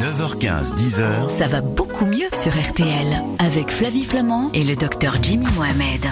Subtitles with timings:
[0.00, 1.30] 9h15, 10h.
[1.30, 6.04] Ça va beaucoup mieux sur RTL avec Flavie Flamand et le docteur Jimmy Mohamed.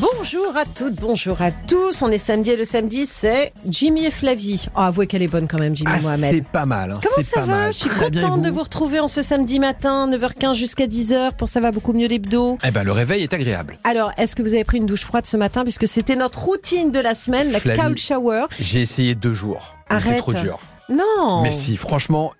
[0.00, 2.00] Bonjour à toutes, bonjour à tous.
[2.02, 4.66] On est samedi et le samedi, c'est Jimmy et Flavie.
[4.76, 6.34] Oh, avouez qu'elle est bonne quand même, Jimmy Ah, Mohamed.
[6.34, 6.92] c'est pas mal.
[6.92, 7.72] hein, Comment ça pas va mal.
[7.72, 11.48] Je suis Très contente de vous retrouver en ce samedi matin, 9h15 jusqu'à 10h pour
[11.48, 12.58] Ça va beaucoup mieux l'hebdo.
[12.64, 13.78] Eh ben, le réveil est agréable.
[13.84, 16.90] Alors, est-ce que vous avez pris une douche froide ce matin puisque c'était notre routine
[16.90, 17.80] de la semaine, la Flavie.
[17.80, 19.74] cold shower J'ai essayé deux jours.
[19.90, 20.18] mais C'est Arrête.
[20.20, 20.58] trop dur.
[20.90, 22.32] Non Mais si, franchement,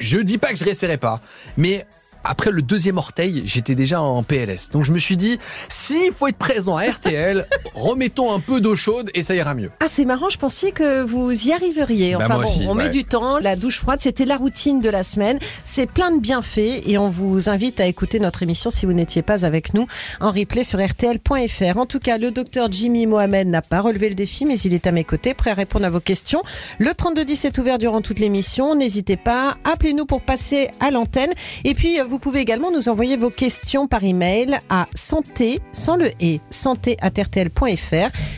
[0.00, 1.20] je dis pas que je réessayerai pas,
[1.56, 1.86] mais
[2.24, 4.70] après le deuxième orteil, j'étais déjà en PLS.
[4.70, 8.76] Donc je me suis dit, s'il faut être présent à RTL, remettons un peu d'eau
[8.76, 9.70] chaude et ça ira mieux.
[9.80, 12.12] Ah, c'est marrant, je pensais que vous y arriveriez.
[12.12, 12.90] Bah, Enfin moi bon, aussi, on met ouais.
[12.90, 13.38] du temps.
[13.38, 15.38] La douche froide, c'était la routine de la semaine.
[15.64, 19.22] C'est plein de bienfaits et on vous invite à écouter notre émission si vous n'étiez
[19.22, 19.86] pas avec nous
[20.20, 21.78] en replay sur RTL.fr.
[21.78, 24.86] En tout cas, le docteur Jimmy Mohamed n'a pas relevé le défi, mais il est
[24.86, 26.42] à mes côtés, prêt à répondre à vos questions.
[26.78, 28.74] Le 3210 est ouvert durant toute l'émission.
[28.74, 31.32] N'hésitez pas, appelez-nous pour passer à l'antenne.
[31.64, 35.96] Et puis, euh, vous pouvez également nous envoyer vos questions par email à santé, sans
[35.96, 36.96] le et, santé.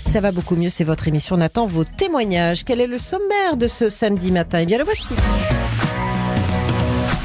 [0.05, 1.37] Ça va beaucoup mieux, c'est votre émission.
[1.37, 2.65] On vos témoignages.
[2.65, 4.59] Quel est le sommaire de ce samedi matin?
[4.61, 5.15] Eh bien, le voici.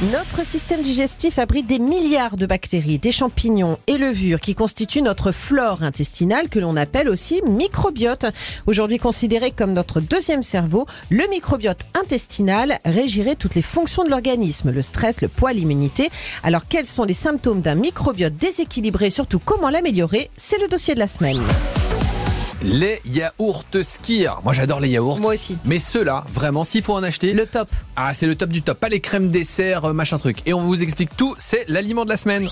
[0.02, 5.32] Notre système digestif abrite des milliards de bactéries, des champignons et levures qui constituent notre
[5.32, 8.26] flore intestinale que l'on appelle aussi microbiote.
[8.68, 14.70] Aujourd'hui considéré comme notre deuxième cerveau, le microbiote intestinal régirait toutes les fonctions de l'organisme,
[14.70, 16.10] le stress, le poids, l'immunité.
[16.44, 19.10] Alors quels sont les symptômes d'un microbiote déséquilibré?
[19.10, 20.30] Surtout comment l'améliorer?
[20.36, 21.40] C'est le dossier de la semaine.
[22.66, 24.42] Les yaourts skir.
[24.44, 25.20] Moi j'adore les yaourts.
[25.20, 25.58] Moi aussi.
[25.66, 27.70] Mais ceux-là, vraiment, s'il faut en acheter, Le top.
[27.96, 28.80] ah, c'est le top du top.
[28.80, 30.40] Pas les crèmes dessert, euh, machin truc.
[30.48, 32.50] Et on vous explique tout, c'est l'aliment de la semaine.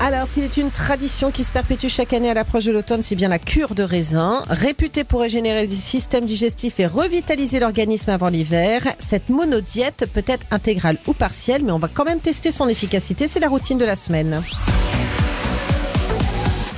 [0.00, 3.16] Alors, s'il est une tradition qui se perpétue chaque année à l'approche de l'automne, c'est
[3.16, 4.44] bien la cure de raisin.
[4.48, 10.46] Réputée pour régénérer le système digestif et revitaliser l'organisme avant l'hiver, cette monodiète peut être
[10.52, 13.26] intégrale ou partielle, mais on va quand même tester son efficacité.
[13.26, 14.40] C'est la routine de la semaine.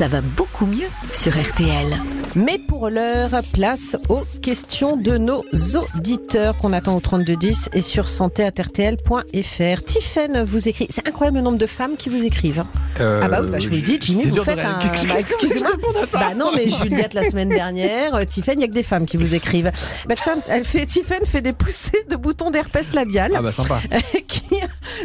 [0.00, 2.19] Ça va beaucoup mieux sur RTL.
[2.36, 5.42] Mais pour l'heure, place aux questions de nos
[5.74, 9.84] auditeurs qu'on attend au 3210 et sur santé.rtl.fr.
[9.84, 10.86] Tiffen vous écrit.
[10.90, 12.64] C'est incroyable le nombre de femmes qui vous écrivent.
[12.98, 14.78] ah bah oui, bah je vous le dis, Jimmy, Euh, vous faites un...
[15.08, 15.70] Bah, excusez-moi.
[16.12, 19.06] Bah non, mais Juliette la semaine dernière, euh, Tiffen, il y a que des femmes
[19.06, 19.72] qui vous écrivent.
[20.08, 23.80] Bah tiens, elle fait, Tiffen fait des poussées de boutons d'herpès labial Ah bah sympa.
[24.28, 24.42] qui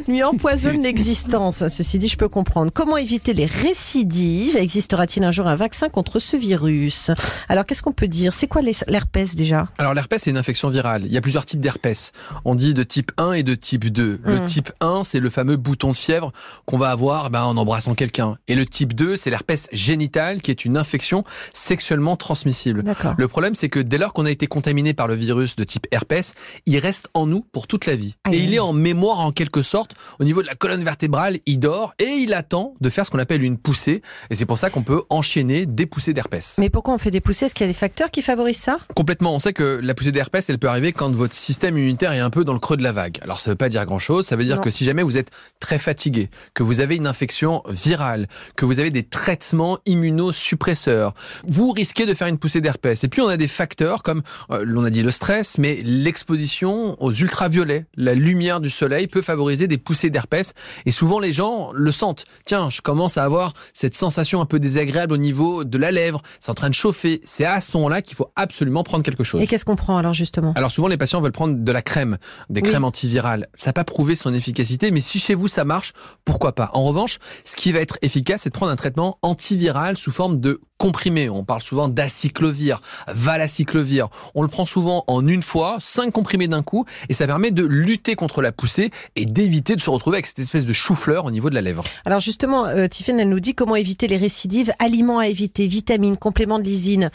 [0.08, 1.68] lui empoisonne l'existence.
[1.70, 2.72] Ceci dit, je peux comprendre.
[2.74, 4.58] Comment éviter les récidives?
[4.58, 7.12] Existera-t-il un jour un vaccin contre ce virus?
[7.50, 8.34] Alors, qu'est-ce qu'on peut dire?
[8.34, 9.68] C'est quoi l'herpès déjà?
[9.78, 11.04] Alors l'herpès c'est une infection virale.
[11.06, 12.12] Il y a plusieurs types d'herpès.
[12.46, 14.20] On dit de type 1 et de type 2.
[14.24, 14.46] Le Mm.
[14.46, 16.32] type 1 c'est le fameux bouton de fièvre
[16.66, 18.38] qu'on va avoir ben, en embrassant quelqu'un.
[18.48, 22.84] Et le type 2 c'est l'herpès génital qui est une infection sexuellement transmissible.
[23.18, 25.88] Le problème c'est que dès lors qu'on a été contaminé par le virus de type
[25.92, 26.34] herpès,
[26.66, 28.16] il reste en nous pour toute la vie.
[28.32, 31.60] Et il est en mémoire en quelque sorte au niveau de la colonne vertébrale, il
[31.60, 34.02] dort et il attend de faire ce qu'on appelle une poussée.
[34.30, 36.56] Et c'est pour ça qu'on peut enchaîner des poussées d'herpès.
[36.60, 38.78] Mais pourquoi on fait des poussées Est-ce qu'il y a des facteurs qui favorisent ça?
[38.96, 39.34] Complètement.
[39.36, 42.30] On sait que la poussée d'herpès, elle peut arriver quand votre système immunitaire est un
[42.30, 43.20] peu dans le creux de la vague.
[43.22, 44.26] Alors ça veut pas dire grand-chose.
[44.26, 44.62] Ça veut dire Non.
[44.62, 48.80] que si jamais vous êtes très fatigué, que vous avez une infection virale, que vous
[48.80, 51.14] avez des traitements immunosuppresseurs,
[51.48, 53.04] vous risquez de faire une poussée d'herpès.
[53.04, 54.22] Et puis on a des facteurs comme,
[54.52, 59.22] euh, l'on a dit le stress, mais l'exposition aux ultraviolets, la lumière du soleil peut
[59.22, 60.54] favoriser des poussées d'herpès.
[60.86, 62.26] Et souvent les gens le sentent.
[62.46, 66.22] Tiens, je commence à avoir cette sensation un peu désagréable au niveau de la lèvre.
[66.40, 66.95] C'est en train de chauffer.
[67.24, 69.42] C'est à ce moment-là qu'il faut absolument prendre quelque chose.
[69.42, 70.54] Et qu'est-ce qu'on prend alors justement?
[70.56, 72.18] Alors souvent les patients veulent prendre de la crème,
[72.50, 72.70] des Oui.
[72.70, 73.48] crèmes antivirales.
[73.56, 76.70] Ça n'a pas prouvé son efficacité, mais si chez vous ça marche, pourquoi pas?
[76.74, 80.40] En revanche, ce qui va être efficace, c'est de prendre un traitement antiviral sous forme
[80.40, 81.30] de comprimé.
[81.30, 84.08] On parle souvent d'acyclovir, valacyclovir.
[84.36, 87.64] On le prend souvent en une fois, cinq comprimés d'un coup, et ça permet de
[87.64, 91.32] lutter contre la poussée et d'éviter de se retrouver avec cette espèce de chou-fleur au
[91.32, 91.84] niveau de la lèvre.
[92.06, 96.18] Alors justement, euh, Tiffen, elle nous dit comment éviter les récidives, aliments à éviter, vitamines,
[96.18, 96.64] compléments de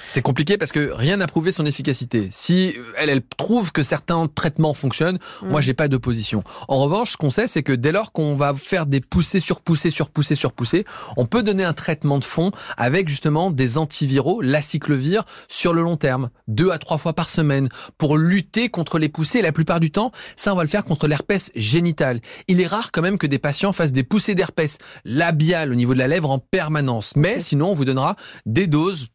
[0.06, 2.28] C'est compliqué parce que rien n'a prouvé son efficacité.
[2.32, 6.42] Si elle, elle trouve que certains traitements fonctionnent, moi j'ai pas d'opposition.
[6.68, 9.60] En revanche, ce qu'on sait, c'est que dès lors qu'on va faire des poussées sur
[9.60, 10.84] poussées sur poussées sur poussées,
[11.16, 15.96] on peut donner un traitement de fond avec justement des antiviraux, l'acyclovir, sur le long
[15.96, 17.68] terme, deux à trois fois par semaine,
[17.98, 19.42] pour lutter contre les poussées.
[19.42, 22.20] La plupart du temps, ça on va le faire contre l'herpès génital.
[22.48, 25.94] Il est rare quand même que des patients fassent des poussées d'herpès labiales au niveau
[25.94, 27.12] de la lèvre en permanence.
[27.16, 28.16] Mais sinon, on vous donnera
[28.46, 29.08] des doses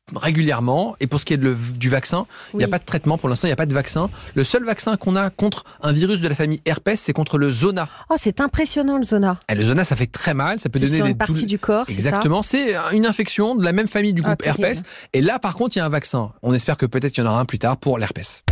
[0.45, 0.95] régulièrement.
[0.99, 3.17] Et pour ce qui est de le- du vaccin, il n'y a pas de traitement.
[3.17, 4.09] Pour l'instant, il n'y a pas de vaccin.
[4.35, 7.51] Le seul vaccin qu'on a contre un virus de la famille herpès, c'est contre le
[7.51, 7.87] zona.
[8.09, 9.37] Oh, c'est impressionnant le zona.
[9.49, 10.59] Et le zona, ça fait très mal.
[10.59, 12.41] Ça peut C'est donner sur des une partie du corps, Exactement.
[12.43, 14.65] C'est une infection de la même famille du Ah, groupe terrible.
[14.65, 14.83] herpès.
[15.13, 16.31] Et là, par contre, il y a un vaccin.
[16.43, 18.43] On espère que peut-être qu'il y en aura un plus tard pour l'herpès.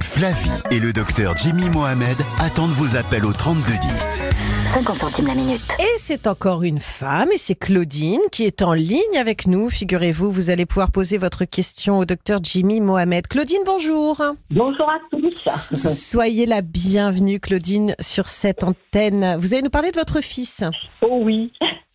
[0.00, 4.31] Flavie et le docteur Jimmy Mohamed attendent vos appels au 3210.
[4.72, 5.76] 50 centimes la minute.
[5.78, 9.68] Et c'est encore une femme, et c'est Claudine qui est en ligne avec nous.
[9.68, 13.26] Figurez-vous, vous allez pouvoir poser votre question au docteur Jimmy Mohamed.
[13.26, 14.22] Claudine, bonjour.
[14.48, 15.76] Bonjour à tous.
[15.76, 19.36] Soyez la bienvenue, Claudine, sur cette antenne.
[19.40, 20.64] Vous allez nous parler de votre fils.
[21.02, 21.52] Oh oui.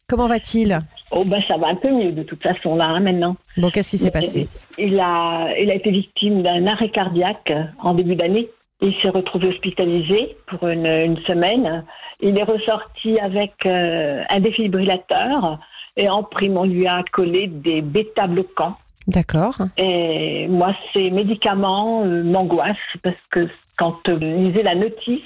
[0.08, 0.80] Comment va-t-il?
[1.10, 3.38] Oh ben ça va un peu mieux de toute façon là hein, maintenant.
[3.58, 4.50] Bon, qu'est-ce qui s'est passé?
[4.78, 7.52] Il a, il a été victime d'un arrêt cardiaque
[7.82, 8.52] en début d'année.
[8.82, 11.84] Il s'est retrouvé hospitalisé pour une, une semaine.
[12.22, 15.60] Il est ressorti avec euh, un défibrillateur
[15.96, 18.78] et en prime on lui a collé des bêta-bloquants.
[19.08, 19.56] D'accord.
[19.78, 23.48] Et moi ces médicaments euh, m'angoissent parce que
[23.78, 25.22] quand euh, lisez la notice,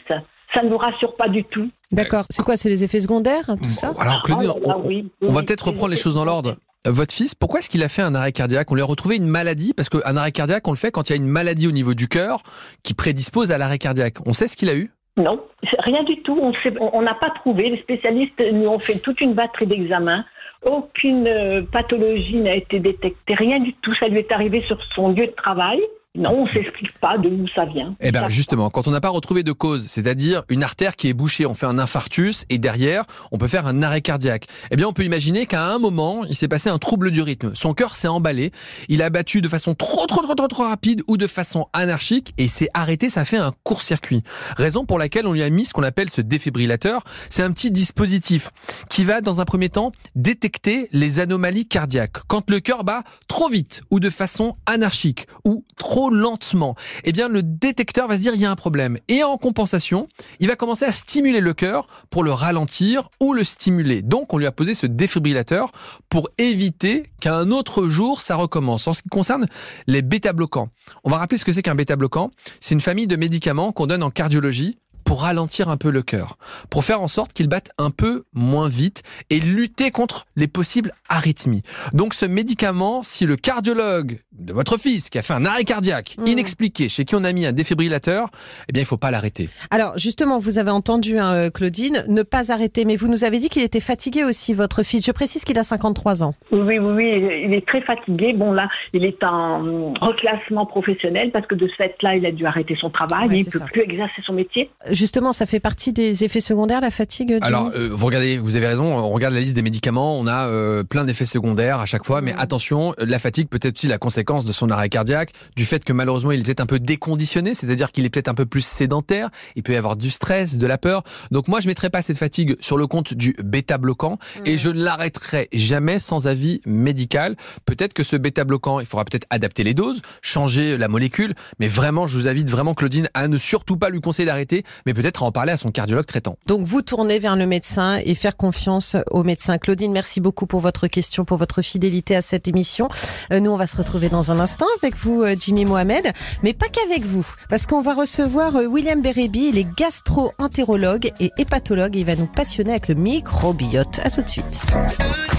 [0.53, 1.65] ça ne nous rassure pas du tout.
[1.92, 2.24] D'accord.
[2.30, 3.92] C'est quoi C'est les effets secondaires, tout ça?
[4.00, 6.56] Alors, Claudine, Ah, là, on, oui, on va peut-être reprendre les choses dans l'ordre.
[6.88, 8.72] Votre fils, pourquoi est-ce qu'il a fait un arrêt cardiaque?
[8.72, 9.72] On lui a retrouvé une maladie?
[9.74, 11.94] Parce qu'un arrêt cardiaque, on le fait quand il y a une maladie au niveau
[11.94, 12.42] du cœur
[12.83, 14.16] qui prédispose à l'arrêt cardiaque.
[14.25, 14.89] On sait ce qu'il a eu?
[15.18, 15.39] Non,
[15.80, 16.42] rien du tout.
[16.80, 17.69] On n'a pas trouvé.
[17.69, 20.25] Les spécialistes nous ont fait toute une batterie d'examens.
[20.63, 23.36] Aucune euh, pathologie n'a été détectée.
[23.36, 23.94] Rien du tout.
[23.95, 25.80] Ça lui est arrivé sur son lieu de travail.
[26.13, 27.96] Non, on s'explique pas d'où ça vient.
[28.02, 31.13] Eh bien justement, quand on n'a pas retrouvé de cause, c'est-à-dire une artère qui est
[31.13, 34.48] bouchée, on fait un infarctus et derrière, on peut faire un arrêt cardiaque.
[34.72, 37.52] Eh bien, on peut imaginer qu'à un moment, il s'est passé un trouble du rythme.
[37.56, 38.52] Son cœur s'est emballé,
[38.90, 42.34] il a battu de façon trop trop trop trop trop rapide ou de façon anarchique
[42.38, 44.22] et s'est arrêté, ça fait un court-circuit.
[44.58, 47.04] Raison pour laquelle on lui a mis ce qu'on appelle ce défibrillateur.
[47.30, 48.50] C'est un petit dispositif
[48.90, 52.18] qui va dans un premier temps détecter les anomalies cardiaques.
[52.28, 57.27] Quand le cœur bat trop vite ou de façon anarchique ou trop lentement, eh bien
[57.27, 58.98] le détecteur va se dire il y a un problème.
[59.07, 60.07] Et en compensation,
[60.39, 64.01] il va commencer à stimuler le cœur pour le ralentir ou le stimuler.
[64.01, 65.71] Donc on lui a posé ce défibrillateur
[66.09, 68.88] pour éviter qu'à un autre jour ça recommence.
[68.88, 69.48] En ce qui concerne
[69.88, 70.69] les bêta-bloquants,
[71.03, 72.31] on va rappeler ce que c'est qu'un bêta-bloquant.
[72.59, 74.77] C'est une famille de médicaments qu'on donne en cardiologie
[75.12, 76.38] pour ralentir un peu le cœur,
[76.69, 80.94] pour faire en sorte qu'il batte un peu moins vite et lutter contre les possibles
[81.10, 81.63] arythmies.
[81.92, 86.16] Donc ce médicament, si le cardiologue de votre fils qui a fait un arrêt cardiaque
[86.18, 86.28] Mm.
[86.28, 88.30] inexpliqué, chez qui on a mis un défibrillateur,
[88.69, 89.50] eh bien il faut pas l'arrêter.
[89.69, 93.40] Alors, justement, vous avez entendu, hein, euh, Claudine, ne pas arrêter, mais vous nous avez
[93.40, 95.06] dit qu'il était fatigué aussi, votre fils.
[95.06, 96.36] Je précise qu'il a 53 ans.
[96.54, 98.31] Oui, oui, oui, il est très fatigué.
[98.34, 102.46] Bon, là, il est en reclassement professionnel parce que de ce fait-là, il a dû
[102.46, 103.28] arrêter son travail.
[103.28, 103.66] Ouais, il ne peut ça.
[103.66, 104.69] plus exercer son métier.
[105.01, 108.56] Justement, ça fait partie des effets secondaires, la fatigue, Jimmy Alors, euh, vous regardez, vous
[108.56, 111.88] avez raison, on regarde la liste des médicaments, on a euh, plein d'effets secondaires à
[111.88, 115.31] chaque fois, mais attention, la fatigue peut être aussi la conséquence de son arrêt cardiaque,
[115.56, 118.36] du fait que malheureusement il est peut-être un peu déconditionné, c'est-à-dire qu'il est peut-être un
[118.36, 121.01] peu plus sédentaire, il peut y avoir du stress, de la peur.
[121.31, 124.83] Donc moi je mettrai pas cette fatigue sur le compte du bêta-bloquant et je ne
[124.83, 127.38] l'arrêterai jamais sans avis médical.
[127.65, 132.06] Peut-être que ce bêta-bloquant, il faudra peut-être adapter les doses, changer la molécule, mais vraiment
[132.06, 135.25] je vous invite vraiment Claudine à ne surtout pas lui conseiller d'arrêter, mais peut-être à
[135.25, 136.38] en parler à son cardiologue traitant.
[136.45, 139.57] Donc vous tournez vers le médecin et faire confiance au médecin.
[139.57, 142.88] Claudine, merci beaucoup pour votre question, pour votre fidélité à cette émission.
[143.31, 146.06] Euh, nous, on va se retrouver dans un instant avec vous, euh, Jimmy Mohamed,
[146.44, 151.31] mais pas qu'avec vous, parce qu'on va recevoir euh, William Bérébi, il est gastro-entérologue et
[151.38, 154.00] hépatologue, et il va nous passionner avec le microbiote.
[154.04, 154.62] À tout de suite.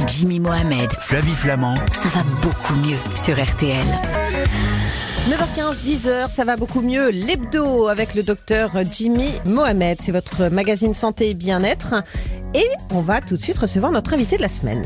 [0.07, 3.87] Jimmy Mohamed, Flavie Flamand, ça va beaucoup mieux sur RTL.
[5.29, 7.11] 9h15, 10h, ça va beaucoup mieux.
[7.11, 9.99] L'hebdo avec le docteur Jimmy Mohamed.
[10.01, 11.95] C'est votre magazine santé et bien-être.
[12.55, 14.83] Et on va tout de suite recevoir notre invité de la semaine.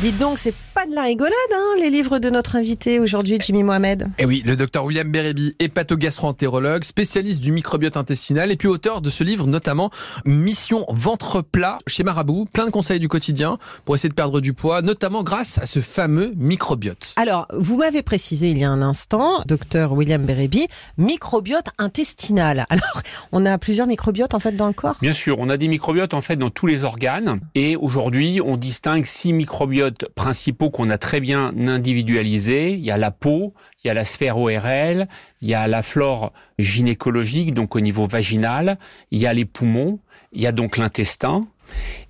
[0.00, 0.54] Dites donc, c'est
[0.90, 4.08] de la rigolade, hein, les livres de notre invité aujourd'hui, Jimmy Mohamed.
[4.18, 9.00] Et Eh oui, le docteur William Bérébi, hépatogastro-entérologue, spécialiste du microbiote intestinal et puis auteur
[9.00, 9.90] de ce livre notamment
[10.24, 14.52] Mission ventre plat chez Marabout, plein de conseils du quotidien pour essayer de perdre du
[14.52, 17.14] poids, notamment grâce à ce fameux microbiote.
[17.16, 20.66] Alors, vous m'avez précisé il y a un instant, docteur William Bérébi,
[20.98, 22.66] microbiote intestinal.
[22.70, 24.96] Alors, on a plusieurs microbiotes en fait dans le corps?
[25.00, 28.56] Bien sûr, on a des microbiotes en fait dans tous les organes et aujourd'hui on
[28.56, 32.72] distingue six microbiotes principaux qu'on a très bien individualisés.
[32.72, 33.52] Il y a la peau,
[33.84, 35.08] il y a la sphère ORL,
[35.42, 38.78] il y a la flore gynécologique donc au niveau vaginal,
[39.10, 39.98] il y a les poumons,
[40.32, 41.46] il y a donc l'intestin.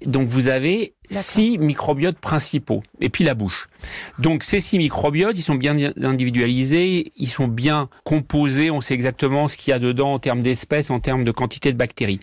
[0.06, 3.68] Donc vous avez six microbiotes principaux et puis la bouche.
[4.20, 9.48] Donc ces six microbiotes, ils sont bien individualisés, ils sont bien composés, on sait exactement
[9.48, 12.20] ce qu'il y a dedans en termes d'espèces, en termes de quantité de bactéries.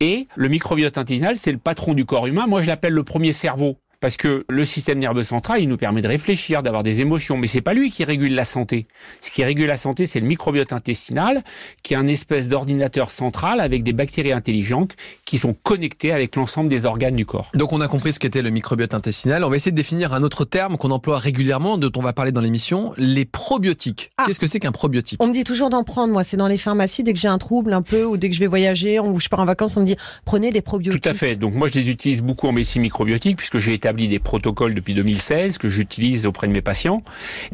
[0.00, 2.46] Et le microbiote intestinal, c'est le patron du corps humain.
[2.46, 3.76] Moi, je l'appelle le premier cerveau.
[4.00, 7.46] Parce que le système nerveux central, il nous permet de réfléchir, d'avoir des émotions, mais
[7.46, 8.86] c'est pas lui qui régule la santé.
[9.20, 11.42] Ce qui régule la santé, c'est le microbiote intestinal,
[11.82, 16.70] qui est un espèce d'ordinateur central avec des bactéries intelligentes qui sont connectées avec l'ensemble
[16.70, 17.50] des organes du corps.
[17.54, 19.44] Donc on a compris ce qu'était le microbiote intestinal.
[19.44, 22.32] On va essayer de définir un autre terme qu'on emploie régulièrement, dont on va parler
[22.32, 24.12] dans l'émission, les probiotiques.
[24.16, 24.24] Ah.
[24.26, 25.22] Qu'est-ce que c'est qu'un probiotique?
[25.22, 26.24] On me dit toujours d'en prendre, moi.
[26.24, 28.40] C'est dans les pharmacies, dès que j'ai un trouble un peu, ou dès que je
[28.40, 31.02] vais voyager, ou je pars en vacances, on me dit prenez des probiotiques.
[31.02, 31.36] Tout à fait.
[31.36, 34.94] Donc moi, je les utilise beaucoup en médecine microbiotique puisque j'ai établi des protocoles depuis
[34.94, 37.02] 2016 que j'utilise auprès de mes patients.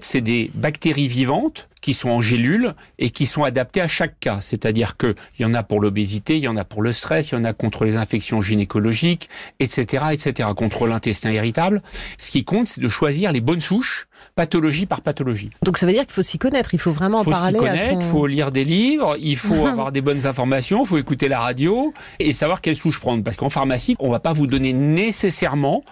[0.02, 4.40] C'est des bactéries vivantes qui sont en gélules et qui sont adaptées à chaque cas.
[4.42, 7.36] C'est-à-dire qu'il y en a pour l'obésité, il y en a pour le stress, il
[7.36, 11.82] y en a contre les infections gynécologiques, etc., etc., contre l'intestin irritable.
[12.18, 15.50] Ce qui compte, c'est de choisir les bonnes souches, pathologie par pathologie.
[15.62, 17.52] Donc ça veut dire qu'il faut s'y connaître, il faut vraiment Il faut en s'y
[17.52, 18.10] parler à connaître, il son...
[18.10, 21.94] faut lire des livres, il faut avoir des bonnes informations, il faut écouter la radio
[22.18, 23.22] et savoir quelle souche prendre.
[23.22, 25.82] Parce qu'en pharmacie, on va pas vous donner nécessairement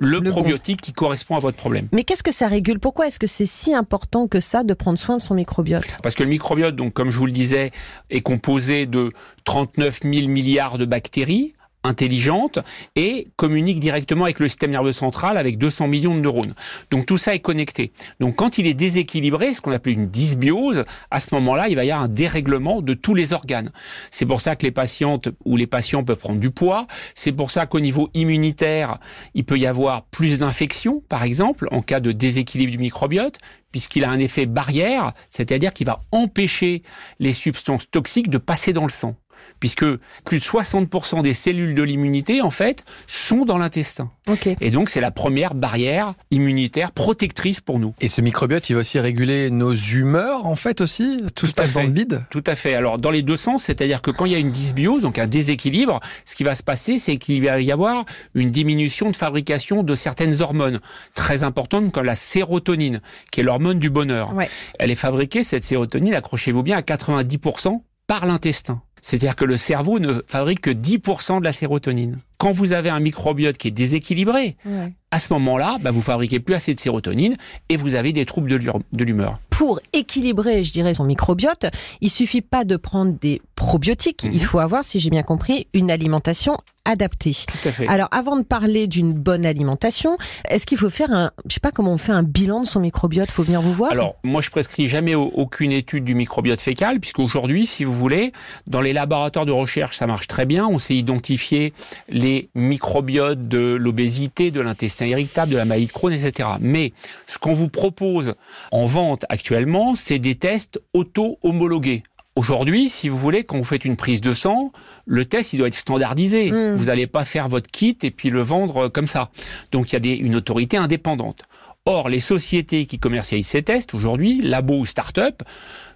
[0.00, 0.30] le, Le bon.
[0.30, 1.86] probiotique qui correspond à votre problème.
[1.92, 2.80] Mais qu'est-ce que ça régule?
[2.80, 5.98] Pourquoi est-ce que c'est si important que ça de prendre soin de son microbiote?
[6.02, 7.70] Parce que le microbiote, donc comme je vous le disais,
[8.08, 9.10] est composé de
[9.44, 12.58] 39 000 milliards de bactéries intelligentes
[12.96, 16.54] et communique directement avec le système nerveux central avec 200 millions de neurones.
[16.90, 17.92] Donc tout ça est connecté.
[18.20, 21.84] Donc quand il est déséquilibré, ce qu'on appelle une dysbiose, à ce moment-là, il va
[21.84, 23.70] y avoir un dérèglement de tous les organes.
[24.10, 26.86] C'est pour ça que les patientes ou les patients peuvent prendre du poids.
[27.14, 28.98] C'est pour ça qu'au niveau immunitaire,
[29.34, 33.38] il peut y avoir plus d'infections, par exemple, en cas de déséquilibre du microbiote
[33.72, 36.82] puisqu'il a un effet barrière, c'est-à-dire qu'il va empêcher
[37.20, 39.14] les substances toxiques de passer dans le sang
[39.60, 39.84] puisque
[40.24, 44.10] plus de 60% des cellules de l'immunité, en fait, sont dans l'intestin.
[44.28, 44.48] Ok.
[44.60, 47.94] Et donc, c'est la première barrière immunitaire protectrice pour nous.
[48.00, 51.60] Et ce microbiote, il va aussi réguler nos humeurs, en fait, aussi Tout, se Tout
[51.60, 51.86] à passe dans fait.
[51.86, 52.74] le bide Tout à fait.
[52.74, 55.26] Alors, dans les deux sens, c'est-à-dire que quand il y a une dysbiose, donc un
[55.26, 59.82] déséquilibre, ce qui va se passer, c'est qu'il va y avoir une diminution de fabrication
[59.82, 60.80] de certaines hormones,
[61.14, 63.00] très importantes comme la sérotonine,
[63.30, 64.34] qui est l'hormone du bonheur.
[64.34, 64.48] Ouais.
[64.78, 68.82] Elle est fabriquée, cette sérotonine, accrochez-vous bien, à 90% par l'intestin.
[69.02, 72.18] C'est-à-dire que le cerveau ne fabrique que 10% de la sérotonine.
[72.38, 74.92] Quand vous avez un microbiote qui est déséquilibré, Ouais.
[75.10, 77.34] à ce moment-là, bah, vous fabriquez plus assez de sérotonine
[77.68, 79.38] et vous avez des troubles de l'humeur.
[79.50, 81.66] Pour équilibrer, je dirais, son microbiote,
[82.00, 84.24] il suffit pas de prendre des probiotiques.
[84.24, 84.30] Mhm.
[84.32, 87.36] Il faut avoir, si j'ai bien compris, une alimentation adaptée.
[87.46, 87.86] Tout à fait.
[87.88, 90.16] Alors, avant de parler d'une bonne alimentation,
[90.48, 92.80] est-ce qu'il faut faire un, je sais pas comment on fait un bilan de son
[92.80, 93.30] microbiote?
[93.30, 93.90] Faut venir vous voir.
[93.92, 98.32] Alors, moi, je prescris jamais au- aucune étude du microbiote fécal, puisqu'aujourd'hui, si vous voulez,
[98.66, 100.66] dans les laboratoires de recherche, ça marche très bien.
[100.66, 101.74] On sait identifier
[102.08, 106.48] les microbiotes de l'obésité, de l'intestin irritable, de la maladie de Crohn, etc.
[106.60, 106.94] Mais
[107.26, 108.34] ce qu'on vous propose
[108.72, 112.02] en vente actuellement, c'est des tests auto-homologués.
[112.36, 114.72] Aujourd'hui, si vous voulez, quand vous faites une prise de sang,
[115.04, 116.52] le test, il doit être standardisé.
[116.52, 116.76] Mm.
[116.76, 119.30] Vous n'allez pas faire votre kit et puis le vendre comme ça.
[119.72, 121.42] Donc, il y a des, une autorité indépendante.
[121.86, 125.42] Or, les sociétés qui commercialisent ces tests, aujourd'hui, labos ou start-up,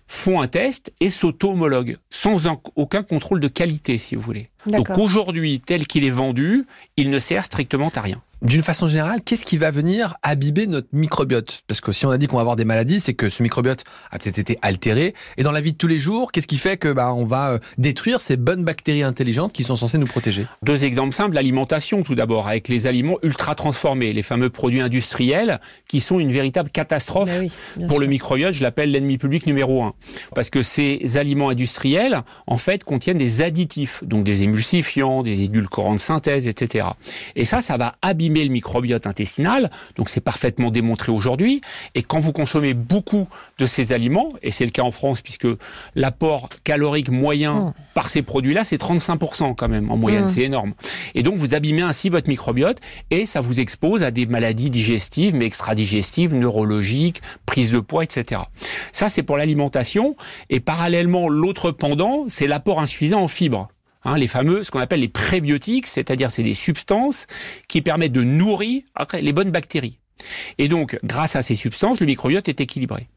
[0.07, 4.51] font un test et s'auto-homologuent, sans aucun contrôle de qualité, si vous voulez.
[4.67, 8.23] Donc aujourd'hui, tel qu'il est vendu, il ne sert strictement à rien.
[8.45, 11.63] D'une façon générale, qu'est-ce qui va venir abîmer notre microbiote?
[11.67, 13.85] Parce que si on a dit qu'on va avoir des maladies, c'est que ce microbiote
[14.11, 15.15] a peut-être été altéré.
[15.39, 17.53] Et dans la vie de tous les jours, qu'est-ce qui fait que bah, on va
[17.53, 20.47] euh, détruire ces bonnes bactéries intelligentes qui sont censées nous protéger?
[20.63, 25.59] Deux exemples simples, l'alimentation tout d'abord, avec les aliments ultra transformés, les fameux produits industriels,
[25.89, 28.03] qui sont une véritable catastrophe oui, bien Pour sûr.
[28.03, 29.95] le microbiote, je l'appelle l'ennemi public numéro un.
[30.35, 35.95] Parce que ces aliments industriels, en fait, contiennent des additifs, donc des émulsifiants, des édulcorants
[35.95, 36.89] de synthèse, etc.
[37.37, 39.71] Et ça, ça va abîmer le microbiote intestinal.
[39.97, 41.61] Donc c'est parfaitement démontré aujourd'hui.
[41.95, 45.47] Et quand vous consommez beaucoup de ces aliments, et c'est le cas en France, puisque
[45.95, 47.75] l'apport calorique moyen Mm.
[47.95, 50.29] par ces produits-là, c'est 35% quand même, en moyenne, Mm.
[50.29, 50.73] c'est énorme.
[51.15, 52.79] Et donc vous abîmez ainsi votre microbiote,
[53.11, 58.41] et ça vous expose à des maladies digestives, mais extra-digestives, neurologiques, prise de poids, etc.
[58.93, 60.17] Ça, c'est pour l'alimentation.
[60.49, 63.69] Et parallèlement, l'autre pendant, c'est l'apport insuffisant en fibres.
[64.05, 67.27] Hein, les fameux, ce qu'on appelle les prébiotiques, c'est-à-dire c'est des substances
[67.69, 68.83] qui permettent de nourrir
[69.21, 69.99] les bonnes bactéries.
[70.59, 73.09] Et donc, grâce à ces substances, le microbiote est équilibré.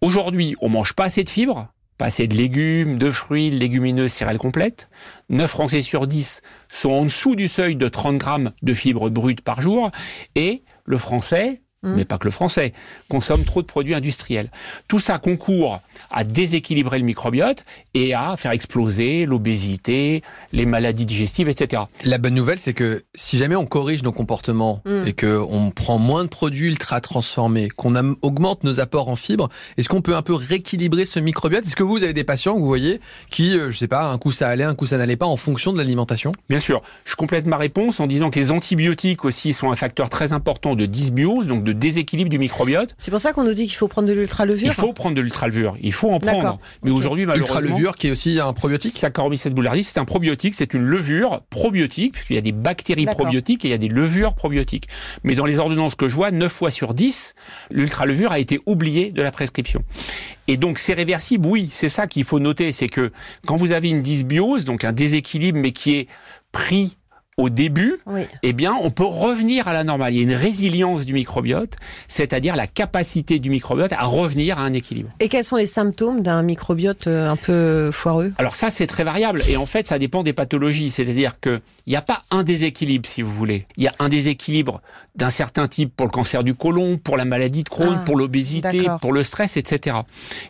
[0.00, 4.12] Aujourd'hui, on mange pas assez de fibres, pas assez de légumes, de fruits, de légumineuses,
[4.12, 4.88] céréales complètes.
[5.30, 9.40] 9 Français sur 10 sont en dessous du seuil de 30 grammes de fibres brutes
[9.40, 9.90] par jour.
[10.34, 11.94] Et le Français Mmh.
[11.94, 12.72] mais pas que le français,
[13.08, 14.50] consomme trop de produits industriels.
[14.88, 15.80] Tout ça concourt
[16.10, 21.82] à déséquilibrer le microbiote et à faire exploser l'obésité, les maladies digestives, etc.
[22.04, 25.06] La bonne nouvelle, c'est que si jamais on corrige nos comportements Mm.
[25.06, 29.88] et qu'on prend moins de produits ultra transformés, qu'on augmente nos apports en fibres, est-ce
[29.88, 31.66] qu'on peut un peu rééquilibrer ce microbiote?
[31.66, 34.18] Est-ce que vous avez des patients, que vous voyez, qui, euh, je sais pas, un
[34.18, 36.32] coup ça allait, un coup ça n'allait pas en fonction de l'alimentation?
[36.48, 40.08] Bien sûr, je complète ma réponse en disant que les antibiotiques aussi sont un facteur
[40.08, 42.94] très important de dysbiose, donc de déséquilibre du microbiote.
[42.96, 45.20] C'est pour ça qu'on nous dit qu'il faut prendre de l'ultra-levure Il faut prendre de
[45.20, 46.58] l'ultralevure, il faut en prendre.
[46.82, 50.74] Mais aujourd'hui, malheureusement, Ultra-levure, qui est aussi un probiotique Saccharomyces boulardii, c'est un probiotique, c'est
[50.74, 54.34] une levure probiotique, puisqu'il y a des bactéries probiotiques et il y a des levures
[54.34, 54.88] probiotiques.
[55.24, 57.34] Mais dans les ordonnances que je vois, 9 fois sur 10,
[57.70, 59.82] l'ultralevure a été oubliée de la prescription.
[60.48, 63.12] Et donc c'est réversible, oui, c'est ça qu'il faut noter, c'est que
[63.46, 66.08] quand vous avez une dysbiose, donc un déséquilibre, mais qui est
[66.52, 66.96] pris
[67.38, 68.22] au début, Oui.
[68.42, 70.14] eh bien, on peut revenir à la normale.
[70.14, 71.74] Il y a une résilience du microbiote,
[72.08, 75.10] c'est-à-dire la capacité du microbiote à revenir à un équilibre.
[75.20, 78.32] Et quels sont les symptômes d'un microbiote euh, un peu foireux?
[78.38, 80.88] Alors ça, c'est très variable et en fait, ça dépend des pathologies.
[80.90, 83.66] C'est-à-dire que il n'y a pas un déséquilibre, si vous voulez.
[83.76, 84.80] Il y a un déséquilibre
[85.14, 88.16] d'un certain type pour le cancer du côlon, pour la maladie de Crohn, Ah, pour
[88.16, 89.98] l'obésité, pour le stress, etc.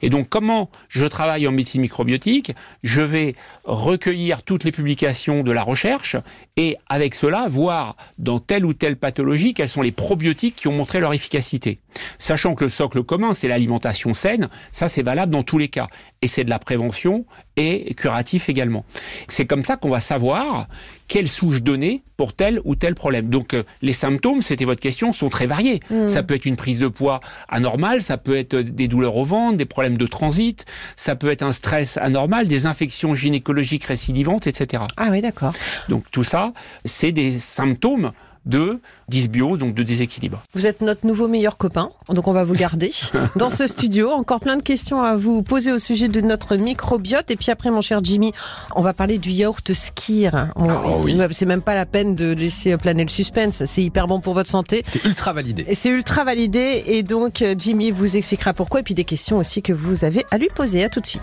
[0.02, 2.52] Et donc, comment je travaille en médecine microbiotique?
[2.82, 6.16] Je vais recueillir toutes les publications de la recherche
[6.56, 10.72] et avec cela, voir dans telle ou telle pathologie quels sont les probiotiques qui ont
[10.72, 11.80] montré leur efficacité.
[12.18, 15.86] Sachant que le socle commun, c'est l'alimentation saine, ça c'est valable dans tous les cas.
[16.22, 18.86] Et c'est de la prévention et curatif également.
[19.28, 20.68] C'est comme ça qu'on va savoir
[21.08, 23.28] quelle souche donner pour tel ou tel problème.
[23.28, 25.80] Donc euh, les symptômes, c'était votre question, sont très variés.
[26.06, 29.56] Ça peut être une prise de poids anormale, ça peut être des douleurs au ventre,
[29.56, 30.64] des problèmes de transit,
[30.96, 34.84] ça peut être un stress anormal, des infections gynécologiques récidivantes, etc.
[34.96, 35.52] Ah oui, d'accord.
[35.88, 36.52] Donc tout ça,
[36.84, 38.12] c'est des symptômes
[38.46, 40.42] de dysbiose, donc de déséquilibre.
[40.54, 42.92] Vous êtes notre nouveau meilleur copain, donc on va vous garder
[43.36, 44.10] dans ce studio.
[44.10, 47.30] Encore plein de questions à vous poser au sujet de notre microbiote.
[47.30, 48.32] Et puis après, mon cher Jimmy,
[48.74, 50.52] on va parler du yaourt Skir.
[50.56, 51.18] On- Oh oui.
[51.32, 53.64] C'est même pas la peine de laisser planer le suspense.
[53.66, 54.82] C'est hyper bon pour votre santé.
[54.86, 55.64] C'est ultra validé.
[55.68, 56.84] Et c'est ultra validé.
[56.86, 58.80] Et donc, euh, Jimmy vous expliquera pourquoi.
[58.80, 60.84] Et puis des questions aussi que vous avez à lui poser.
[60.84, 61.22] À tout de suite.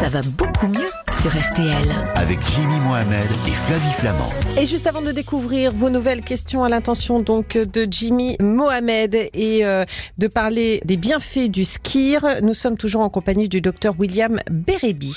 [0.00, 0.86] Ça va beaucoup mieux
[1.20, 1.88] sur RTL.
[2.14, 4.30] Avec Jimmy Mohamed et Flavie Flamand.
[4.56, 9.64] Et juste avant de découvrir vos nouvelles questions à l'intention donc de Jimmy Mohamed et
[9.64, 9.86] euh,
[10.18, 15.16] de parler des bienfaits du skir, nous sommes toujours en compagnie du docteur William Bérébi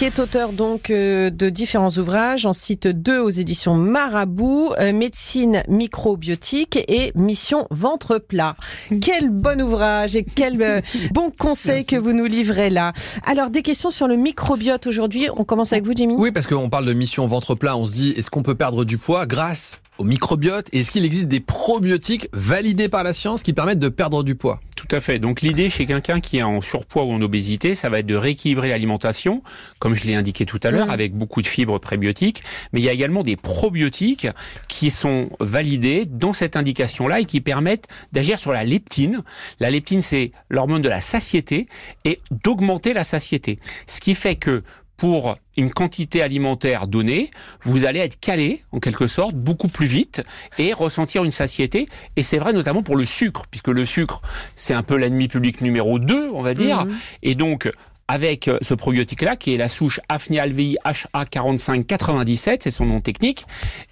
[0.00, 2.46] qui est auteur donc euh, de différents ouvrages.
[2.46, 8.56] En cite deux aux éditions Marabout, euh, Médecine microbiotique et Mission ventre plat.
[9.02, 10.80] Quel bon ouvrage et quel euh,
[11.12, 12.94] bon conseil que vous nous livrez là.
[13.26, 15.28] Alors des questions sur le microbiote aujourd'hui.
[15.36, 17.92] On commence avec vous Jimmy Oui, parce qu'on parle de mission ventre plat, on se
[17.92, 20.68] dit, est-ce qu'on peut perdre du poids grâce au microbiote?
[20.72, 24.34] Et Est-ce qu'il existe des probiotiques validés par la science qui permettent de perdre du
[24.34, 24.60] poids?
[24.80, 25.18] Tout à fait.
[25.18, 28.14] Donc l'idée chez quelqu'un qui est en surpoids ou en obésité, ça va être de
[28.14, 29.42] rééquilibrer l'alimentation,
[29.78, 30.92] comme je l'ai indiqué tout à l'heure, Mhm.
[30.92, 32.42] avec beaucoup de fibres prébiotiques.
[32.72, 34.26] Mais il y a également des probiotiques
[34.68, 39.22] qui sont validés dans cette indication-là et qui permettent d'agir sur la leptine.
[39.58, 41.66] La leptine, c'est l'hormone de la satiété
[42.06, 43.58] et d'augmenter la satiété.
[43.86, 44.62] Ce qui fait que
[45.00, 47.30] pour une quantité alimentaire donnée,
[47.62, 50.22] vous allez être calé, en quelque sorte, beaucoup plus vite
[50.58, 51.88] et ressentir une satiété.
[52.16, 54.20] Et c'est vrai notamment pour le sucre, puisque le sucre,
[54.56, 56.84] c'est un peu l'ennemi public numéro 2, on va dire.
[56.84, 56.98] Mhm.
[57.22, 57.70] Et donc,
[58.08, 63.46] avec euh, ce probiotique-là, qui est la souche Hafnia alvei HA4597, c'est son nom technique,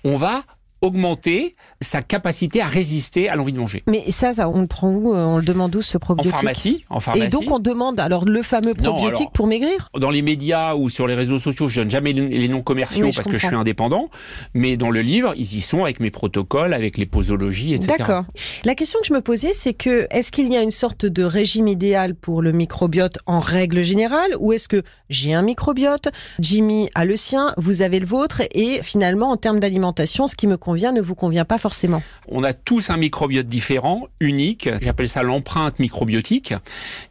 [0.05, 0.43] on va
[0.81, 3.83] augmenter sa capacité à résister à l'envie de manger.
[3.87, 6.33] Mais ça, ça, on le prend où euh, On le demande où ce En probiotique?
[6.33, 7.27] pharmacie, en pharmacie.
[7.27, 9.91] Et donc on demande alors le fameux Non, probiotique alors- pour maigrir?
[9.99, 13.13] dans les médias ou sur les réseaux sociaux, je donne jamais les noms commerciaux Oui,
[13.15, 14.09] parce que je suis indépendant,
[14.55, 17.95] mais dans le livre, ils y sont avec mes protocoles, avec les posologies, etc.
[17.99, 18.25] D'accord.
[18.65, 21.23] La question que je me posais, c'est que est-ce qu'il y a une sorte de
[21.25, 26.89] régime idéal pour le microbiote en règle générale, ou est-ce que j'ai un microbiote, Jimmy
[26.95, 30.57] a le sien, vous avez le vôtre, et finalement en termes d'alimentation, ce qui me
[30.69, 32.03] convient ne vous convient pas forcément.
[32.29, 34.69] On a tous un microbiote différent, unique.
[34.83, 36.53] J'appelle ça l'empreinte microbiotique.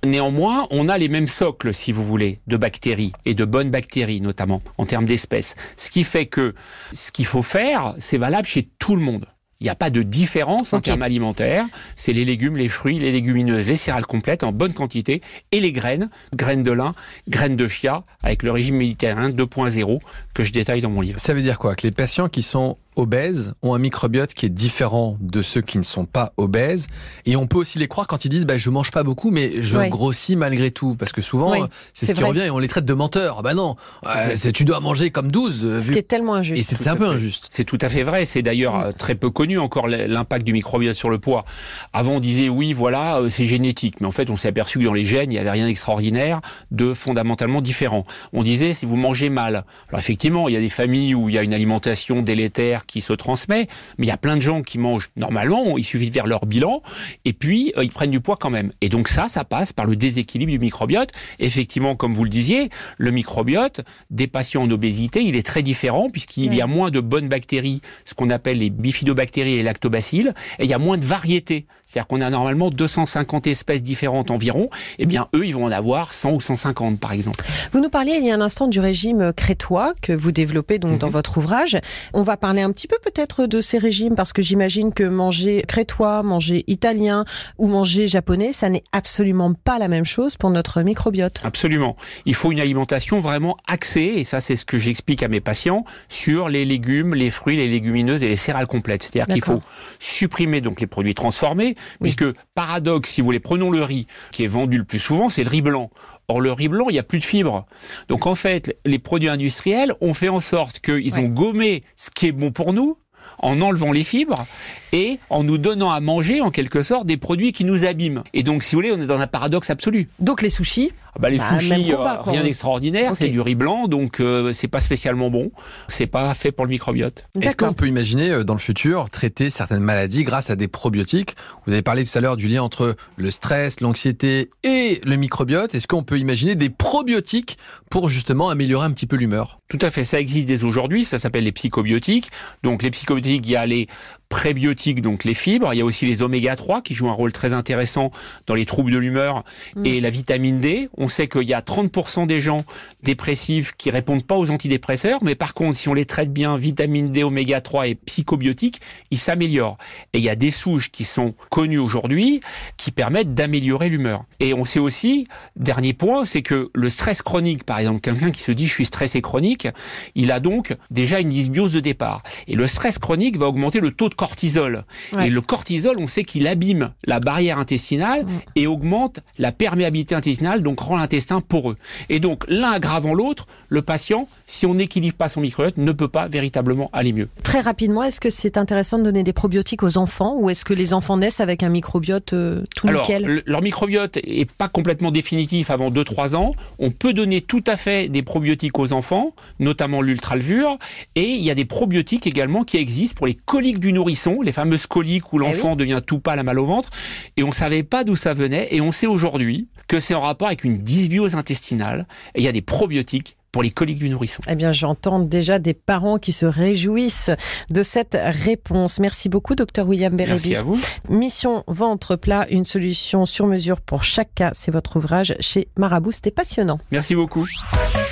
[0.05, 4.21] Néanmoins, on a les mêmes socles, si vous voulez, de bactéries et de bonnes bactéries,
[4.21, 5.55] notamment en termes d'espèces.
[5.75, 6.53] Ce qui fait que
[6.93, 9.25] ce qu'il faut faire, c'est valable chez tout le monde.
[9.59, 11.65] Il n'y a pas de différence en termes alimentaires.
[11.95, 15.71] C'est les légumes, les fruits, les légumineuses, les céréales complètes en bonne quantité et les
[15.71, 16.93] graines, graines de lin,
[17.27, 19.99] graines de chia avec le régime méditerranéen 2.0
[20.35, 21.19] que je détaille dans mon livre.
[21.19, 21.75] Ça veut dire quoi?
[21.75, 25.77] Que les patients qui sont obèses ont un microbiote qui est différent de ceux qui
[25.77, 26.87] ne sont pas obèses.
[27.25, 29.61] Et on peut aussi les croire quand ils disent bah, je mange pas beaucoup, mais
[29.61, 29.89] je Ouais.
[29.89, 30.95] grossis malgré tout.
[30.97, 31.59] Parce que souvent, Oui,
[31.93, 32.29] c'est ce qui vrai.
[32.29, 33.43] revient et on les traite de menteurs.
[33.43, 35.63] Bah non, euh, c'est- tu dois manger comme 12.
[35.63, 36.69] euh, Ce vu- qui est tellement Et injuste.
[36.69, 37.13] c'est Tout c'est un à peu fait.
[37.13, 37.47] injuste.
[37.51, 38.25] C'est tout à fait vrai.
[38.25, 38.81] C'est d'ailleurs Mm.
[38.83, 41.45] euh, très peu connu encore l'impact du microbiote sur le poids.
[41.93, 44.01] Avant, on disait oui, voilà, euh, c'est génétique.
[44.01, 46.41] Mais en fait, on s'est aperçu que dans les gènes, il n'y avait rien d'extraordinaire,
[46.71, 48.03] de fondamentalement différent.
[48.33, 49.65] On disait si vous mangez mal.
[49.89, 53.01] Alors effectivement, il y a des familles où il y a une alimentation délétère qui
[53.01, 55.77] se transmet, mais il y a plein de gens qui mangent normalement.
[55.77, 56.81] Il suffit de faire leur bilan
[57.25, 58.71] et puis euh, ils prennent du poids quand même.
[58.81, 61.09] Et donc ça, ça passe par le déséquilibre du microbiote.
[61.39, 66.09] Effectivement, comme vous le disiez, le microbiote des patients en obésité, il est très différent
[66.09, 70.33] puisqu'il y a moins de bonnes bactéries, ce qu'on appelle les bifidobactéries et les lactobacilles,
[70.59, 71.65] et il y a moins de variété.
[71.85, 74.69] C'est-à-dire qu'on a normalement 250 espèces différentes environ,
[74.99, 77.45] et bien eux, ils vont en avoir 100 ou 150 par exemple.
[77.71, 80.99] Vous nous parliez il y a un instant du régime crétois que vous développez donc
[80.99, 81.13] dans Mhm.
[81.13, 81.77] votre ouvrage.
[82.13, 85.63] On va parler un petit peu peut-être de ces régimes parce que j'imagine que manger
[85.67, 87.25] crétois, manger italien
[87.57, 91.41] ou manger japonais, ça n'est absolument pas la même chose pour notre microbiote.
[91.43, 91.95] Absolument.
[92.27, 95.85] Il faut une alimentation vraiment axée, et ça c'est ce que j'explique à mes patients,
[96.07, 99.01] sur les légumes, les fruits, les légumineuses et les céréales complètes.
[99.01, 99.61] C'est-à-dire qu'il faut
[99.97, 104.47] supprimer donc les produits transformés, puisque paradoxe, si vous voulez, prenons le riz qui est
[104.47, 105.89] vendu le plus souvent, c'est le riz blanc.
[106.29, 107.65] Or le riz blanc, il n'y a plus de fibres.
[108.09, 111.19] Donc en fait, les produits industriels ont fait en sorte qu'ils Ouais.
[111.23, 112.97] ont gommé ce qui est bon pour nous
[113.39, 114.45] en enlevant les fibres
[114.93, 118.23] et en nous donnant à manger en quelque sorte des produits qui nous abîment.
[118.33, 120.07] Et donc si vous voulez, on est dans un paradoxe absolu.
[120.19, 123.41] Donc les sushis, Ah bah, les Bah, sushis, même combat, euh, rien d'extraordinaire, c'est du
[123.41, 125.51] riz blanc, donc euh, c'est pas spécialement bon.
[125.89, 127.25] C'est pas fait pour le microbiote.
[127.41, 131.35] Est-ce qu'on peut imaginer euh, dans le futur traiter certaines maladies grâce à des probiotiques?
[131.65, 135.75] Vous avez parlé tout à l'heure du lien entre le stress, l'anxiété et le microbiote.
[135.75, 137.57] Est-ce qu'on peut imaginer des probiotiques
[137.89, 139.59] pour justement améliorer un petit peu l'humeur?
[139.67, 142.31] Tout à fait, ça existe dès aujourd'hui, ça s'appelle les psychobiotiques.
[142.63, 143.87] Donc les psychobiotiques, il y a les
[144.29, 147.31] prébiotiques, donc les fibres, il y a aussi les oméga 3 qui jouent un rôle
[147.31, 148.11] très intéressant
[148.45, 149.43] dans les troubles de l'humeur
[149.83, 150.89] et la vitamine D.
[150.97, 152.65] On sait qu'il y a 30% des gens
[153.03, 157.11] dépressifs qui répondent pas aux antidépresseurs, mais par contre, si on les traite bien, vitamine
[157.11, 159.77] D, oméga 3 et psychobiotiques, ils s'améliorent.
[160.13, 162.41] Et il y a des souches qui sont connues aujourd'hui
[162.75, 164.25] qui permettent d'améliorer l'humeur.
[164.39, 168.41] Et on sait aussi, dernier point, c'est que le stress chronique, par exemple, quelqu'un qui
[168.41, 169.67] se dit je suis stressé chronique,
[170.15, 172.23] il a donc déjà une dysbiose de départ.
[172.47, 174.83] Et le stress chronique va augmenter le taux de cortisol.
[175.13, 175.27] Ouais.
[175.27, 178.25] Et le cortisol, on sait qu'il abîme la barrière intestinale
[178.55, 181.77] et augmente la perméabilité intestinale, donc rend l'intestin poreux.
[182.09, 186.07] Et donc, l'un aggravant l'autre, le patient, si on n'équilibre pas son microbiote, ne peut
[186.09, 187.29] pas véritablement aller mieux.
[187.43, 190.73] Très rapidement, est-ce que c'est intéressant de donner des probiotiques aux enfants ou est-ce que
[190.73, 194.67] les enfants naissent avec un microbiote euh, tout Alors, nickel le- leur microbiote est pas
[194.67, 196.53] complètement définitif avant 2-3 ans.
[196.79, 200.77] On peut donner tout à fait des probiotiques aux enfants, notamment l'ultralvure.
[201.15, 204.51] Et il y a des probiotiques également qui existent pour les coliques du nourrisson, les
[204.51, 206.89] fameuses coliques où l'enfant devient tout pâle à mal au ventre.
[207.35, 208.67] Et on savait pas d'où ça venait.
[208.71, 212.07] Et on sait aujourd'hui que c'est en rapport avec une dysbiose intestinale.
[212.35, 214.41] Et il y a des probiotiques pour les coliques du nourrisson.
[214.47, 217.31] Eh bien, j'entends déjà des parents qui se réjouissent
[217.69, 218.99] de cette réponse.
[218.99, 220.55] Merci beaucoup, docteur William Merci Bérébis.
[220.57, 220.79] à vous.
[221.09, 224.51] Mission ventre plat, une solution sur mesure pour chaque cas.
[224.53, 226.11] C'est votre ouvrage chez Marabout.
[226.11, 226.79] C'était passionnant.
[226.91, 227.47] Merci beaucoup.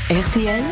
[0.09, 0.63] RTL,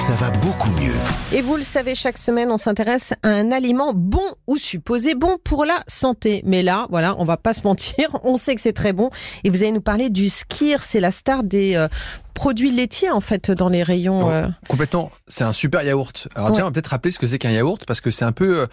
[0.00, 0.94] Ça va beaucoup mieux.
[1.32, 5.36] Et vous le savez, chaque semaine, on s'intéresse à un aliment bon ou supposé bon
[5.44, 6.42] pour la santé.
[6.44, 9.10] Mais là, voilà, on va pas se mentir, on sait que c'est très bon.
[9.44, 11.86] Et vous allez nous parler du skir, c'est la star des euh,
[12.34, 14.26] produits laitiers en fait dans les rayons.
[14.26, 14.30] Oh.
[14.30, 14.48] euh.
[14.68, 15.10] Complètement.
[15.28, 16.28] C'est un super yaourt.
[16.34, 16.54] Alors Ouais.
[16.54, 18.60] tiens, on va peut-être rappeler ce que c'est qu'un yaourt parce que c'est un peu
[18.60, 18.66] euh,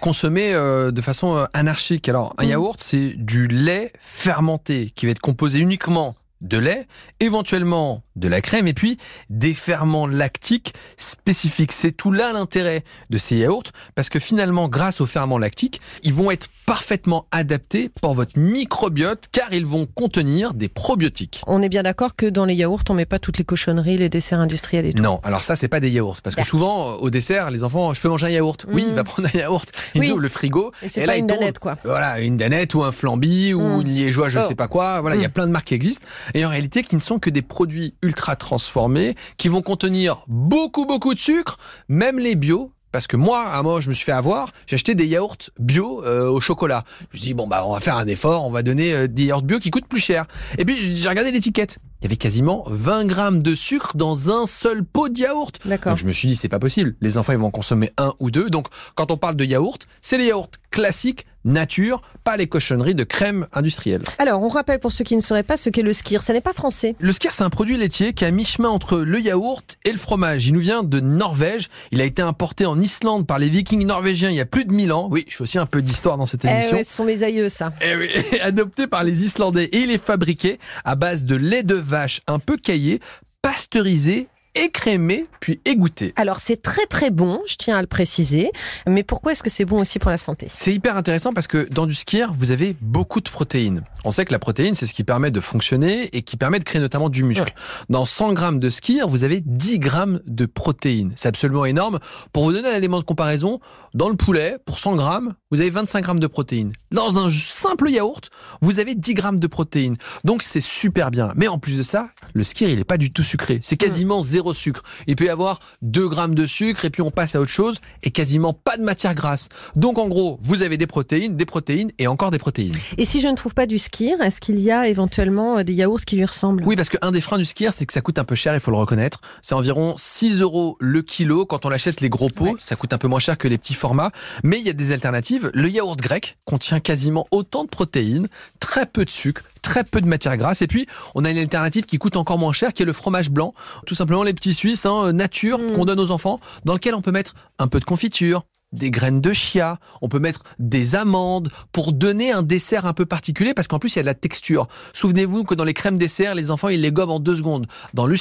[0.00, 2.08] consommé euh, de façon euh, anarchique.
[2.08, 2.50] Alors un Mhm.
[2.50, 6.86] yaourt, c'est du lait fermenté qui va être composé uniquement de lait,
[7.20, 8.98] éventuellement de la crème et puis
[9.30, 11.72] des ferments lactiques spécifiques.
[11.72, 16.14] C'est tout là l'intérêt de ces yaourts parce que finalement, grâce aux ferments lactiques, ils
[16.14, 21.42] vont être parfaitement adaptés pour votre microbiote car ils vont contenir des probiotiques.
[21.46, 24.08] On est bien d'accord que dans les yaourts, on met pas toutes les cochonneries, les
[24.08, 25.02] desserts industriels et tout.
[25.02, 27.92] Non, alors ça c'est pas des yaourts parce que souvent euh, au dessert les enfants
[27.92, 28.64] je peux manger un yaourt.
[28.68, 30.10] Oui, il va prendre un yaourt, il Oui.
[30.10, 31.76] ouvre le frigo Et c'est là une il danette quoi.
[31.84, 33.80] Voilà, une danette ou un flamby ou Mm.
[33.82, 34.42] une liégeoise, je Oh.
[34.48, 35.00] sais pas quoi.
[35.00, 35.32] Voilà, il y a Mm.
[35.32, 38.36] plein de marques qui existent et en réalité qui ne sont que des produits ultra
[38.36, 42.70] transformés qui vont contenir beaucoup beaucoup de sucre, même les bio.
[42.92, 44.52] Parce que moi, à moi, je me suis fait avoir.
[44.68, 46.84] J'ai acheté des yaourts bio euh, au chocolat.
[47.12, 49.42] Je dis bon bah on va faire un effort, on va donner euh, des yaourts
[49.42, 50.26] bio qui coûtent plus cher.
[50.58, 51.78] Et puis j'ai regardé l'étiquette.
[52.04, 55.58] Il y avait quasiment 20 grammes de sucre dans un seul pot de yaourt.
[55.64, 55.92] D'accord.
[55.92, 56.96] Donc je me suis dit, c'est pas possible.
[57.00, 58.50] Les enfants, ils vont en consommer un ou deux.
[58.50, 63.04] Donc quand on parle de yaourt, c'est les yaourts classiques, nature, pas les cochonneries de
[63.04, 64.02] crème industrielle.
[64.18, 66.22] Alors, on rappelle pour ceux qui ne sauraient pas ce qu'est le skir.
[66.22, 66.96] Ça n'est pas français.
[66.98, 69.98] Le skyr, c'est un produit laitier qui est à mi-chemin entre le yaourt et le
[69.98, 70.46] fromage.
[70.46, 71.68] Il nous vient de Norvège.
[71.92, 74.72] Il a été importé en Islande par les vikings norvégiens il y a plus de
[74.72, 75.08] 1000 ans.
[75.10, 76.76] Oui, je fais aussi un peu d'histoire dans cette Eh émission.
[76.76, 77.72] ouais, ce sont mes aïeux, ça.
[77.82, 78.08] Eh oui,
[78.42, 81.93] adopté par les Islandais et il est fabriqué à base de lait de vache
[82.26, 83.00] un peu caillé,
[83.42, 86.12] pasteurisé, écrémé, puis égoutté.
[86.16, 88.50] Alors, c'est très très bon, je tiens à le préciser.
[88.86, 90.48] Mais pourquoi est-ce que c'est bon aussi pour la santé?
[90.52, 93.82] C'est hyper intéressant parce que dans du skier, vous avez beaucoup de protéines.
[94.04, 96.64] On sait que la protéine, c'est ce qui permet de fonctionner et qui permet de
[96.64, 97.52] créer notamment du muscle.
[97.88, 101.12] Dans 100 grammes de skier, vous avez 10 grammes de protéines.
[101.16, 101.98] C'est absolument énorme.
[102.32, 103.60] Pour vous donner un élément de comparaison,
[103.94, 106.72] dans le poulet, pour 100 grammes, vous avez 25 grammes de protéines.
[106.90, 109.96] Dans un simple yaourt, vous avez 10 grammes de protéines.
[110.24, 111.32] Donc c'est super bien.
[111.36, 113.58] Mais en plus de ça, le skier, il est pas du tout sucré.
[113.62, 114.82] C'est quasiment zéro sucre.
[115.06, 117.80] Il peut y avoir 2 grammes de sucre et puis on passe à autre chose
[118.02, 119.48] et quasiment pas de matière grasse.
[119.74, 122.74] Donc en gros, vous avez des protéines, des protéines et encore des protéines.
[122.98, 125.72] Et si je ne trouve pas du skir, est-ce qu'il y a éventuellement euh, des
[125.72, 126.62] yaourts qui lui ressemblent?
[126.66, 128.60] Oui, parce qu'un des freins du skier, c'est que ça coûte un peu cher, il
[128.60, 129.22] faut le reconnaître.
[129.40, 132.44] C'est environ 6 euros le kilo quand on achète les gros pots.
[132.44, 132.54] Ouais.
[132.58, 134.10] Ça coûte un peu moins cher que les petits formats.
[134.42, 135.50] Mais il y a des alternatives.
[135.54, 138.28] Le yaourt grec contient quasiment autant de protéines,
[138.60, 140.62] très peu de sucre, très peu de matière grasse.
[140.62, 143.30] Et puis, on a une alternative qui coûte encore moins cher, qui est le fromage
[143.30, 143.54] blanc.
[143.86, 145.72] Tout simplement les petits Suisses, hein, nature, Mm.
[145.72, 148.44] qu'on donne aux enfants, dans lequel on peut mettre un peu de confiture,
[148.74, 153.06] des graines de chia, on peut mettre des amandes pour donner un dessert un peu
[153.06, 154.68] particulier parce qu'en plus il y a de la texture.
[154.92, 157.66] Souvenez-vous que dans les crèmes dessert, les enfants ils les gobent en deux secondes.
[157.94, 158.14] Dans le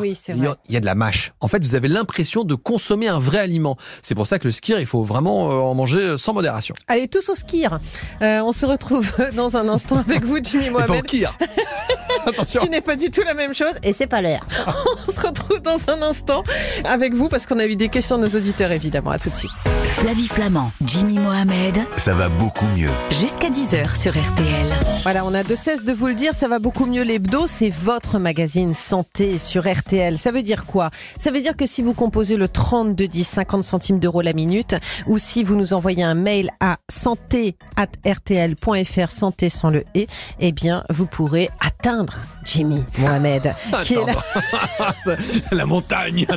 [0.00, 0.58] Oui, c'est il y, a, vrai.
[0.68, 1.32] il y a de la mâche.
[1.40, 3.76] En fait, vous avez l'impression de consommer un vrai aliment.
[4.02, 6.74] C'est pour ça que le skier, il faut vraiment euh, en manger sans modération.
[6.88, 7.78] Allez, tous au skir.
[8.22, 11.04] Euh, on se retrouve dans un instant avec vous, Jimmy Et pas au Mohamed.
[12.44, 14.40] Ce qui n'est pas du tout la même chose et c'est pas l'air.
[15.08, 16.42] On se retrouve dans un instant
[16.84, 19.10] avec vous parce qu'on a eu des questions de nos auditeurs évidemment.
[19.10, 19.50] À tout de suite.
[20.00, 22.88] Flavie Flamand, Jimmy Mohamed, Ça va beaucoup mieux.
[23.20, 24.66] jusqu'à 10h sur RTL.
[25.02, 27.68] Voilà, on a de cesse de vous le dire, ça va beaucoup mieux l'hebdo, c'est
[27.68, 30.16] votre magazine santé sur RTL.
[30.16, 30.88] Ça veut dire quoi?
[31.18, 34.74] Ça veut dire que si vous composez le 32 10 50 centimes d'euros la minute
[35.06, 40.06] ou si vous nous envoyez un mail à santé@rtl.fr santé sans le et,
[40.38, 44.14] eh bien vous pourrez atteindre Jimmy Mohamed qui est là
[45.52, 46.26] la montagne.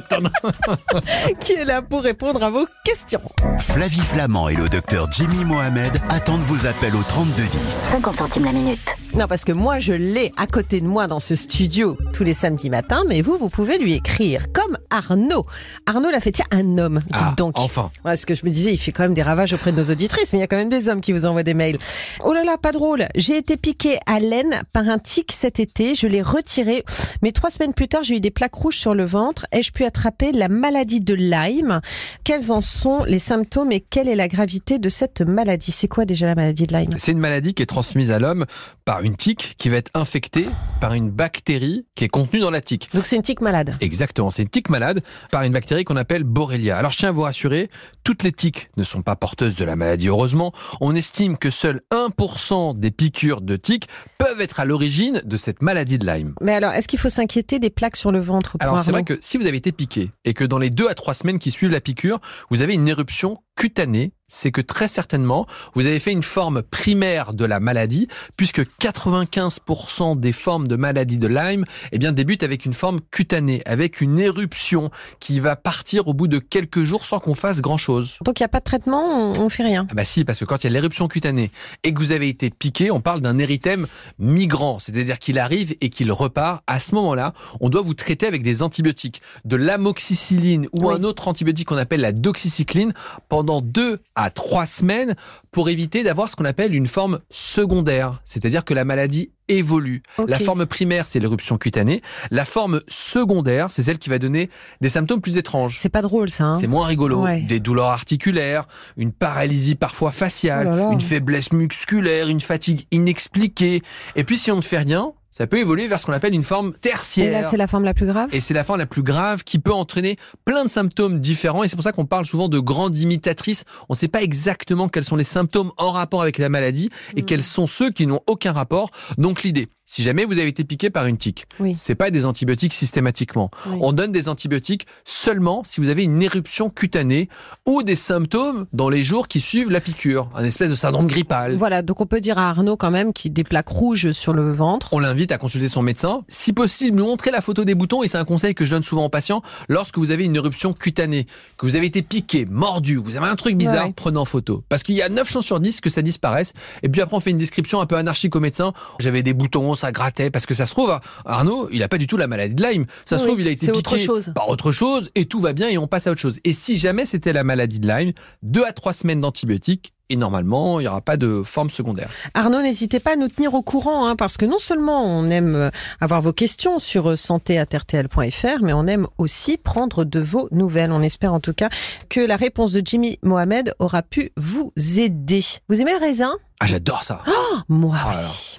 [1.39, 3.21] Qui est là pour répondre à vos questions.
[3.59, 7.49] Flavie Flamand et le docteur Jimmy Mohamed attendent vos appels au 3210.
[7.91, 8.95] 50 centimes la minute.
[9.15, 12.33] Non, parce que moi, je l'ai à côté de moi dans ce studio tous les
[12.33, 14.51] samedis matins, mais vous, vous pouvez lui écrire.
[14.53, 15.43] Comme Arnaud.
[15.85, 17.53] Arnaud l'a fait, tiens, un homme, dites Ah, donc.
[17.59, 17.91] enfin.
[18.05, 19.91] Ouais, ce que je me disais, il fait quand même des ravages auprès de nos
[19.91, 21.77] auditrices, mais il y a quand même des hommes qui vous envoient des mails.
[22.23, 23.07] Oh là là, pas drôle.
[23.15, 25.93] J'ai été piqué à laine par un tic cet été.
[25.95, 26.83] Je l'ai retiré.
[27.21, 29.45] Mais trois semaines plus tard, j'ai eu des plaques rouges sur le ventre.
[29.51, 31.81] Ai-je pu attraper la maladie de Lyme?
[32.23, 33.32] Quels en sont les symptômes
[33.71, 35.71] et quelle est la gravité de cette maladie?
[35.71, 36.95] C'est quoi déjà la maladie de Lyme?
[36.97, 38.45] C'est une maladie qui est transmise à l'homme
[38.85, 40.47] par une tique qui va être infectée
[40.79, 42.89] par une bactérie qui est contenue dans la tique.
[42.93, 43.75] Donc c'est une tique malade.
[43.81, 46.77] Exactement, c'est une tique malade par une bactérie qu'on appelle Borrelia.
[46.77, 47.69] Alors je tiens à vous rassurer,
[48.03, 50.51] toutes les tiques ne sont pas porteuses de la maladie, heureusement.
[50.81, 55.61] On estime que seul 1% des piqûres de tiques peuvent être à l'origine de cette
[55.61, 56.35] maladie de Lyme.
[56.41, 59.03] Mais alors, est-ce qu'il faut s'inquiéter des plaques sur le ventre pour Alors c'est vrai
[59.03, 61.51] que si vous avez été piqué et que dans les deux à trois semaines qui
[61.51, 62.19] suivent la piqûre,
[62.49, 66.63] vous avez une éruption production cutanée, c'est que très certainement vous avez fait une forme
[66.63, 72.41] primaire de la maladie, puisque 95% des formes de maladie de Lyme eh bien, débutent
[72.43, 74.89] avec une forme cutanée, avec une éruption
[75.19, 78.17] qui va partir au bout de quelques jours sans qu'on fasse grand-chose.
[78.23, 79.85] Donc il n'y a pas de traitement, on, on fait rien.
[79.91, 81.51] Ah bah si, parce que quand il y a l'éruption cutanée
[81.83, 83.85] et que vous avez été piqué, on parle d'un érythème
[84.17, 86.63] migrant, c'est-à-dire qu'il arrive et qu'il repart.
[86.65, 90.95] À ce moment-là, on doit vous traiter avec des antibiotiques, de l'amoxicilline ou Oui.
[90.95, 92.93] un autre antibiotique qu'on appelle la doxycycline
[93.29, 95.15] pendant deux à trois semaines
[95.51, 100.01] pour éviter d'avoir ce qu'on appelle une forme secondaire, c'est-à-dire que la maladie évolue.
[100.27, 102.01] La forme primaire, c'est l'éruption cutanée.
[102.31, 104.49] La forme secondaire, c'est celle qui va donner
[104.81, 105.77] des symptômes plus étranges.
[105.79, 106.45] C'est pas drôle ça.
[106.45, 107.23] hein C'est moins rigolo.
[107.23, 107.41] Ouais.
[107.41, 108.65] Des douleurs articulaires,
[108.97, 110.89] une paralysie parfois faciale, Oh là là.
[110.91, 113.81] une faiblesse musculaire, une fatigue inexpliquée.
[114.15, 116.43] Et puis si on ne fait rien, ça peut évoluer vers ce qu'on appelle une
[116.43, 117.49] forme Et là, tertiaire.
[117.49, 118.29] c'est la forme la plus grave?
[118.33, 121.63] Et c'est la forme la plus grave qui peut entraîner plein de symptômes différents.
[121.63, 123.63] Et c'est pour ça qu'on parle souvent de grandes imitatrices.
[123.89, 127.23] On ne sait pas exactement quels sont les symptômes en rapport avec la maladie et
[127.23, 127.25] Mm.
[127.25, 128.91] quels sont ceux qui n'ont aucun rapport.
[129.17, 131.73] Donc l'idée, si jamais vous avez été piqué par une tique, Oui.
[131.75, 133.49] c'est pas des antibiotiques systématiquement.
[133.65, 133.77] Oui.
[133.81, 137.27] On donne des antibiotiques seulement si vous avez une éruption cutanée
[137.65, 141.55] ou des symptômes dans les jours qui suivent la piqûre, un espèce de syndrome grippal.
[141.57, 144.33] Voilà, donc on peut dire à Arnaud quand même qu'il a des plaques rouges sur
[144.33, 144.89] le ventre.
[144.93, 146.23] On l'invite invite à consulter son médecin.
[146.27, 148.83] Si possible, nous montrer la photo des boutons et c'est un conseil que je donne
[148.83, 152.97] souvent aux patients lorsque vous avez une éruption cutanée, que vous avez été piqué, mordu,
[152.97, 153.93] vous avez un truc bizarre, Ouais.
[153.95, 154.63] prenez en photo.
[154.67, 156.51] Parce qu'il y a 9 chances sur 10 que ça disparaisse.
[156.83, 158.73] Et puis après, on fait une description un peu anarchique au médecin.
[158.99, 162.05] J'avais des boutons, ça grattait, parce que ça se trouve, Arnaud, il a pas du
[162.07, 162.85] tout la maladie de Lyme.
[163.05, 164.31] Ça se trouve, il a été piqué autre chose.
[164.35, 166.39] par autre chose et tout va bien et on passe à autre chose.
[166.43, 168.11] Et si jamais c'était la maladie de Lyme,
[168.43, 172.07] 2 à 3 semaines d'antibiotiques et normalement, il n'y aura pas de forme secondaire.
[172.35, 175.55] Arnaud, n'hésitez pas à nous tenir au courant, hein, parce que non seulement on aime
[175.55, 180.91] euh, avoir vos questions sur euh, santé.rtl.fr, mais on aime aussi prendre de vos nouvelles.
[180.91, 181.69] On espère en tout cas
[182.09, 185.41] que la réponse de Jimmy Mohamed aura pu vous aider.
[185.67, 186.33] Vous aimez le raisin?
[186.63, 187.21] Ah, j'adore ça.
[187.67, 188.57] Moi Oh là aussi.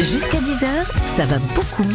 [0.00, 0.66] Jusqu'à 10h,
[1.16, 1.94] ça va beaucoup mieux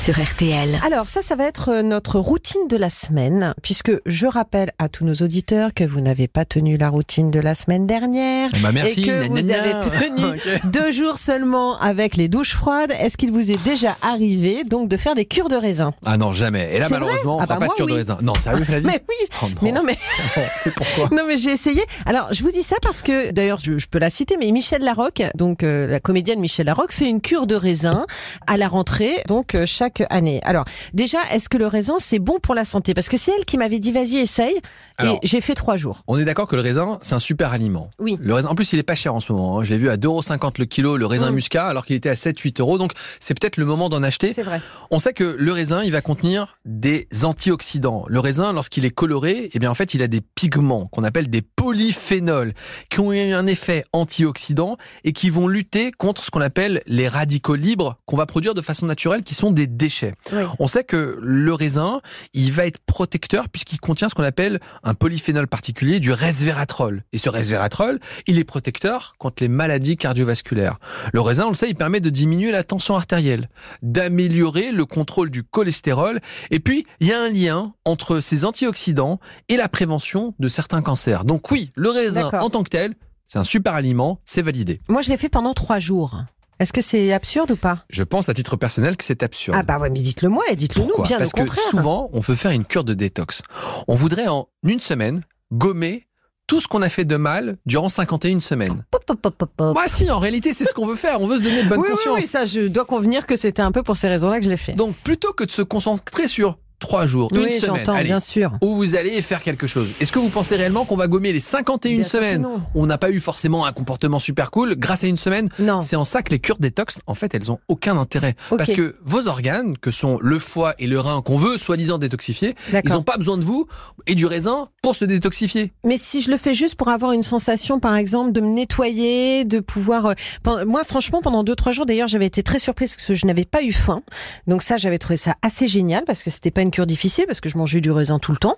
[0.00, 0.78] sur RTL.
[0.86, 4.88] Alors ça, ça va être euh, notre routine de la semaine, puisque je rappelle à
[4.88, 8.50] tous nos auditeurs que vous n'avez pas tenu la routine de la semaine dernière.
[8.62, 9.02] Bah, merci.
[9.02, 12.92] Et que vous avez tenu deux jours seulement avec les douches froides.
[13.00, 15.92] Est-ce qu'il vous est déjà arrivé donc de faire des cures de raisin?
[16.06, 16.70] Ah non, jamais.
[16.74, 18.18] Et là, malheureusement, on Ah fera bah pas moi, de cure de raisin.
[18.22, 19.54] Non, sérieux, Flavie Mais oui, Oh non.
[19.62, 19.98] mais non mais
[20.76, 21.08] Pourquoi?
[21.16, 21.82] Non mais j'ai essayé.
[22.06, 24.67] Alors je vous dis ça parce que d'ailleurs je, je peux la citer, mais Michel
[24.78, 28.06] Larocque, donc euh, la comédienne Michel Larocque, fait une cure de raisin
[28.46, 30.40] à la rentrée, donc euh, chaque année.
[30.44, 32.94] Alors déjà, est-ce que le raisin c'est bon pour la santé?
[32.94, 34.56] Parce que c'est elle qui m'avait dit vas-y essaye,
[34.98, 35.14] Alors.
[35.14, 36.02] et j'ai fait trois jours.
[36.06, 37.90] On est d'accord que le raisin, c'est un super aliment.
[37.98, 38.18] Oui.
[38.20, 39.58] Le raisin, en plus, il est pas cher en ce moment.
[39.60, 39.64] hein.
[39.64, 41.34] Je l'ai vu à 2,50€ le kilo, le raisin Mm.
[41.34, 42.78] muscat, alors qu'il était à 7-8 euros.
[42.78, 44.32] Donc, c'est peut-être le moment d'en acheter.
[44.34, 44.60] C'est vrai.
[44.90, 48.04] On sait que le raisin, il va contenir des antioxydants.
[48.08, 51.30] Le raisin, lorsqu'il est coloré, eh bien, en fait, il a des pigments qu'on appelle
[51.30, 52.52] des polyphénols,
[52.90, 54.57] qui ont eu un effet antioxydant
[55.04, 58.62] et qui vont lutter contre ce qu'on appelle les radicaux libres qu'on va produire de
[58.62, 60.14] façon naturelle, qui sont des déchets.
[60.32, 60.42] Oui.
[60.58, 62.00] On sait que le raisin,
[62.34, 67.04] il va être protecteur puisqu'il contient ce qu'on appelle un polyphénol particulier du resveratrol.
[67.12, 70.78] Et ce resveratrol, il est protecteur contre les maladies cardiovasculaires.
[71.12, 73.48] Le raisin, on le sait, il permet de diminuer la tension artérielle,
[73.82, 76.20] d'améliorer le contrôle du cholestérol.
[76.50, 80.82] Et puis, il y a un lien entre ces antioxydants et la prévention de certains
[80.82, 81.24] cancers.
[81.24, 82.94] Donc oui, le raisin en tant que tel,
[83.28, 84.80] c'est un super aliment, c'est validé.
[84.88, 86.24] Moi je l'ai fait pendant trois jours.
[86.58, 89.56] Est-ce que c'est absurde ou pas Je pense à titre personnel que c'est absurde.
[89.56, 91.64] Ah bah ouais, mais dites-le moi et dites-le nous, bien Parce au que contraire.
[91.70, 93.42] souvent, on veut faire une cure de détox.
[93.86, 96.08] On voudrait en une semaine gommer
[96.48, 98.82] tout ce qu'on a fait de mal durant 51 semaines.
[98.90, 99.74] Pop, pop, pop, pop, pop.
[99.74, 101.20] Moi, si, en réalité, c'est ce qu'on veut faire.
[101.20, 102.16] On veut se donner de bonne oui, oui, conscience.
[102.16, 104.56] oui, ça, je dois convenir que c'était un peu pour ces raisons-là que je l'ai
[104.56, 104.72] fait.
[104.72, 108.52] Donc, plutôt que de se concentrer sur trois jours, oui, une semaine, allez, bien sûr.
[108.62, 109.88] où vous allez faire quelque chose.
[110.00, 112.62] Est-ce que vous pensez réellement qu'on va gommer les 51 Bien semaines non.
[112.74, 115.80] où on n'a pas eu forcément un comportement super cool grâce à une semaine Non.
[115.80, 118.34] C'est en ça que les cures détox, en fait, elles ont aucun intérêt.
[118.56, 122.54] Parce que vos organes, que sont le foie et le rein qu'on veut soi-disant détoxifier,
[122.72, 123.66] ils n'ont pas besoin de vous
[124.06, 125.72] et du raisin pour se détoxifier.
[125.84, 129.44] Mais si je le fais juste pour avoir une sensation, par exemple, de me nettoyer,
[129.44, 130.06] de pouvoir.
[130.46, 133.26] euh, Moi, franchement, pendant deux trois jours, d'ailleurs, j'avais été très surprise parce que je
[133.26, 134.02] n'avais pas eu faim.
[134.46, 137.40] Donc ça, j'avais trouvé ça assez génial parce que c'était pas une cure difficile parce
[137.40, 138.56] que je mangeais du raisin tout le temps.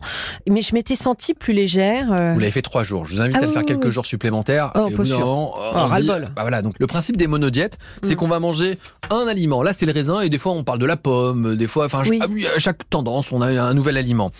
[0.48, 2.12] Mais je m'étais sentie plus légère.
[2.12, 3.04] euh, Vous l'avez fait trois jours.
[3.06, 3.92] Je vous invite Ah à le faire oui, quelques oui.
[3.92, 4.72] jours supplémentaires.
[4.74, 5.20] Oh, Et pas d'un sûr.
[5.20, 6.62] moment, Oh, dit- bah voilà.
[6.62, 8.16] Donc le principe des monodiètes, c'est Mm.
[8.16, 8.78] qu'on va manger
[9.10, 9.62] un aliment.
[9.62, 11.56] Là, c'est le raisin et des fois on parle de la pomme.
[11.56, 14.30] Des fois, enfin, ah à chaque tendance, on a un nouvel aliment.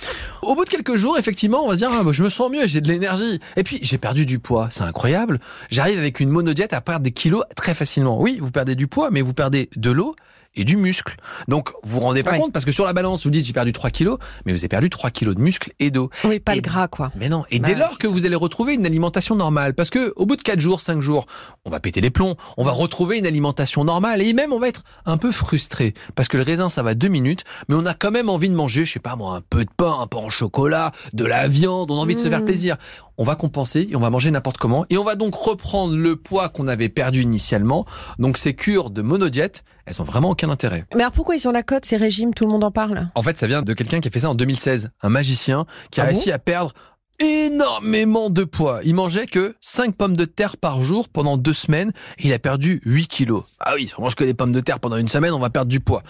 [0.42, 2.50] Au bout de quelques jours, effectivement, on va se dire, ah, bah, je me sens
[2.50, 3.40] mieux, j'ai de l'énergie.
[3.56, 5.38] Et puis j'ai perdu du poids, c'est incroyable.
[5.70, 8.20] J'arrive avec une monodiète à perdre des kilos très facilement.
[8.20, 10.14] Oui, vous perdez du poids, mais vous perdez de l'eau
[10.56, 11.14] et du muscle.
[11.46, 12.38] Donc vous vous rendez pas Ouais.
[12.40, 14.68] compte parce que sur la balance vous dites j'ai perdu 3 kilos, mais vous avez
[14.68, 16.11] perdu 3 kilos de muscle et d'eau.
[16.25, 17.11] Oui, pas Et- le gras, quoi.
[17.16, 17.44] Mais non.
[17.51, 20.27] Et Bah, dès lors c'est que vous allez retrouver une alimentation normale, parce que au
[20.27, 21.27] bout de 4 jours, 5 jours,
[21.64, 24.68] on va péter les plombs, on va retrouver une alimentation normale et même on va
[24.68, 27.94] être un peu frustré parce que le raisin ça va 2 minutes, mais on a
[27.94, 30.16] quand même envie de manger, je sais pas moi, un peu de pain, un peu
[30.18, 32.44] en chocolat, de la viande, on a envie de se faire Mm.
[32.46, 32.77] plaisir.
[33.20, 36.16] On va compenser et on va manger n'importe comment et on va donc reprendre le
[36.16, 37.85] poids qu'on avait perdu initialement.
[38.18, 40.87] Donc ces cures de monodiète, elles ont vraiment aucun intérêt.
[40.94, 42.33] Mais alors pourquoi ils ont la cote, ces régimes?
[42.33, 43.11] Tout le monde en parle.
[43.14, 46.00] En fait, ça vient de quelqu'un qui a fait ça en 2016, un magicien qui
[46.00, 46.12] a Ah bon?
[46.14, 46.72] réussi à perdre
[47.20, 48.80] énormément de poids.
[48.85, 52.38] Il mangeait que 5 pommes de terre par jour pendant deux semaines et il a
[52.38, 53.44] perdu 8 kilos.
[53.61, 55.50] Ah oui, si on mange que des pommes de terre pendant une semaine, on va
[55.50, 56.02] perdre du poids.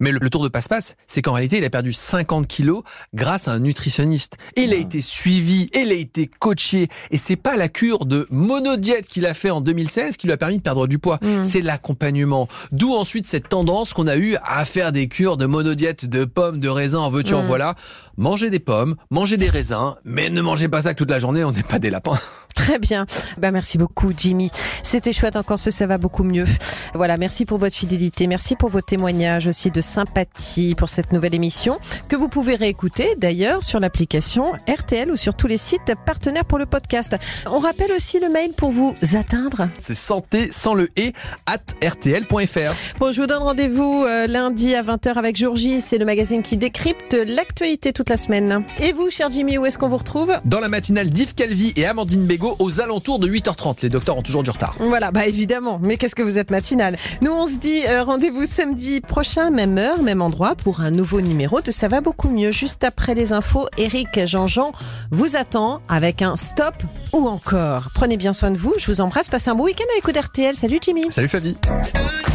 [0.00, 2.82] Mais le, le tour de passe-passe, c'est qu'en réalité, il a perdu 50 kilos
[3.14, 4.36] grâce à un nutritionniste.
[4.56, 6.88] Il a été suivi, il a été coaché.
[7.10, 10.36] Et c'est pas la cure de monodiète qu'il a fait en 2016 qui lui a
[10.36, 11.18] permis de perdre du poids.
[11.22, 11.44] Mm.
[11.44, 12.48] C'est l'accompagnement.
[12.72, 16.60] D'où ensuite cette tendance qu'on a eu à faire des cures de monodiète de pommes,
[16.60, 17.46] de raisins, en veux-tu, en Mm.
[17.46, 17.74] voilà.
[18.16, 21.44] Manger des pommes, manger des raisins, mais ne mangez mangez pas ça toute la journée,
[21.44, 22.18] on n'est pas des lapins.
[22.58, 23.06] Très bien.
[23.36, 24.50] Ben, merci beaucoup, Jimmy.
[24.82, 26.46] C'était chouette encore ce, ça va beaucoup mieux.
[26.94, 28.26] Voilà, merci pour votre fidélité.
[28.26, 33.14] Merci pour vos témoignages aussi de sympathie pour cette nouvelle émission que vous pouvez réécouter
[33.16, 37.14] d'ailleurs sur l'application RTL ou sur tous les sites partenaires pour le podcast.
[37.46, 39.68] On rappelle aussi le mail pour vous atteindre.
[39.78, 41.12] C'est santé sans le et
[41.46, 42.98] at rtl.fr.
[42.98, 45.80] Bon, je vous donne rendez-vous euh, lundi à 20h avec Jourgie.
[45.80, 48.64] C'est le magazine qui décrypte l'actualité toute la semaine.
[48.80, 50.32] Et vous, cher Jimmy, où est-ce qu'on vous retrouve?
[50.48, 53.82] Dans la matinale d'Yves Calvi et Amandine Bégaud aux alentours de 8h30.
[53.82, 54.74] Les docteurs ont toujours du retard.
[54.78, 55.78] Voilà, bah évidemment.
[55.82, 59.76] Mais qu'est-ce que vous êtes matinal Nous, on se dit euh, rendez-vous samedi prochain, même
[59.76, 62.50] heure, même endroit, pour un nouveau numéro de Ça va beaucoup mieux.
[62.50, 64.72] Juste après les infos, Eric Jean-Jean
[65.10, 66.82] vous attend avec un stop
[67.12, 67.90] ou encore.
[67.94, 68.72] Prenez bien soin de vous.
[68.78, 69.28] Je vous embrasse.
[69.28, 70.56] Passez un bon week-end à l'écoute RTL.
[70.56, 71.04] Salut Jimmy.
[71.10, 71.58] Salut Flavie.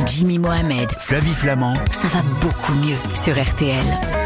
[0.06, 1.74] Jimmy Mohamed, Flavie Flamand.
[1.92, 4.23] ça va beaucoup mieux sur RTL.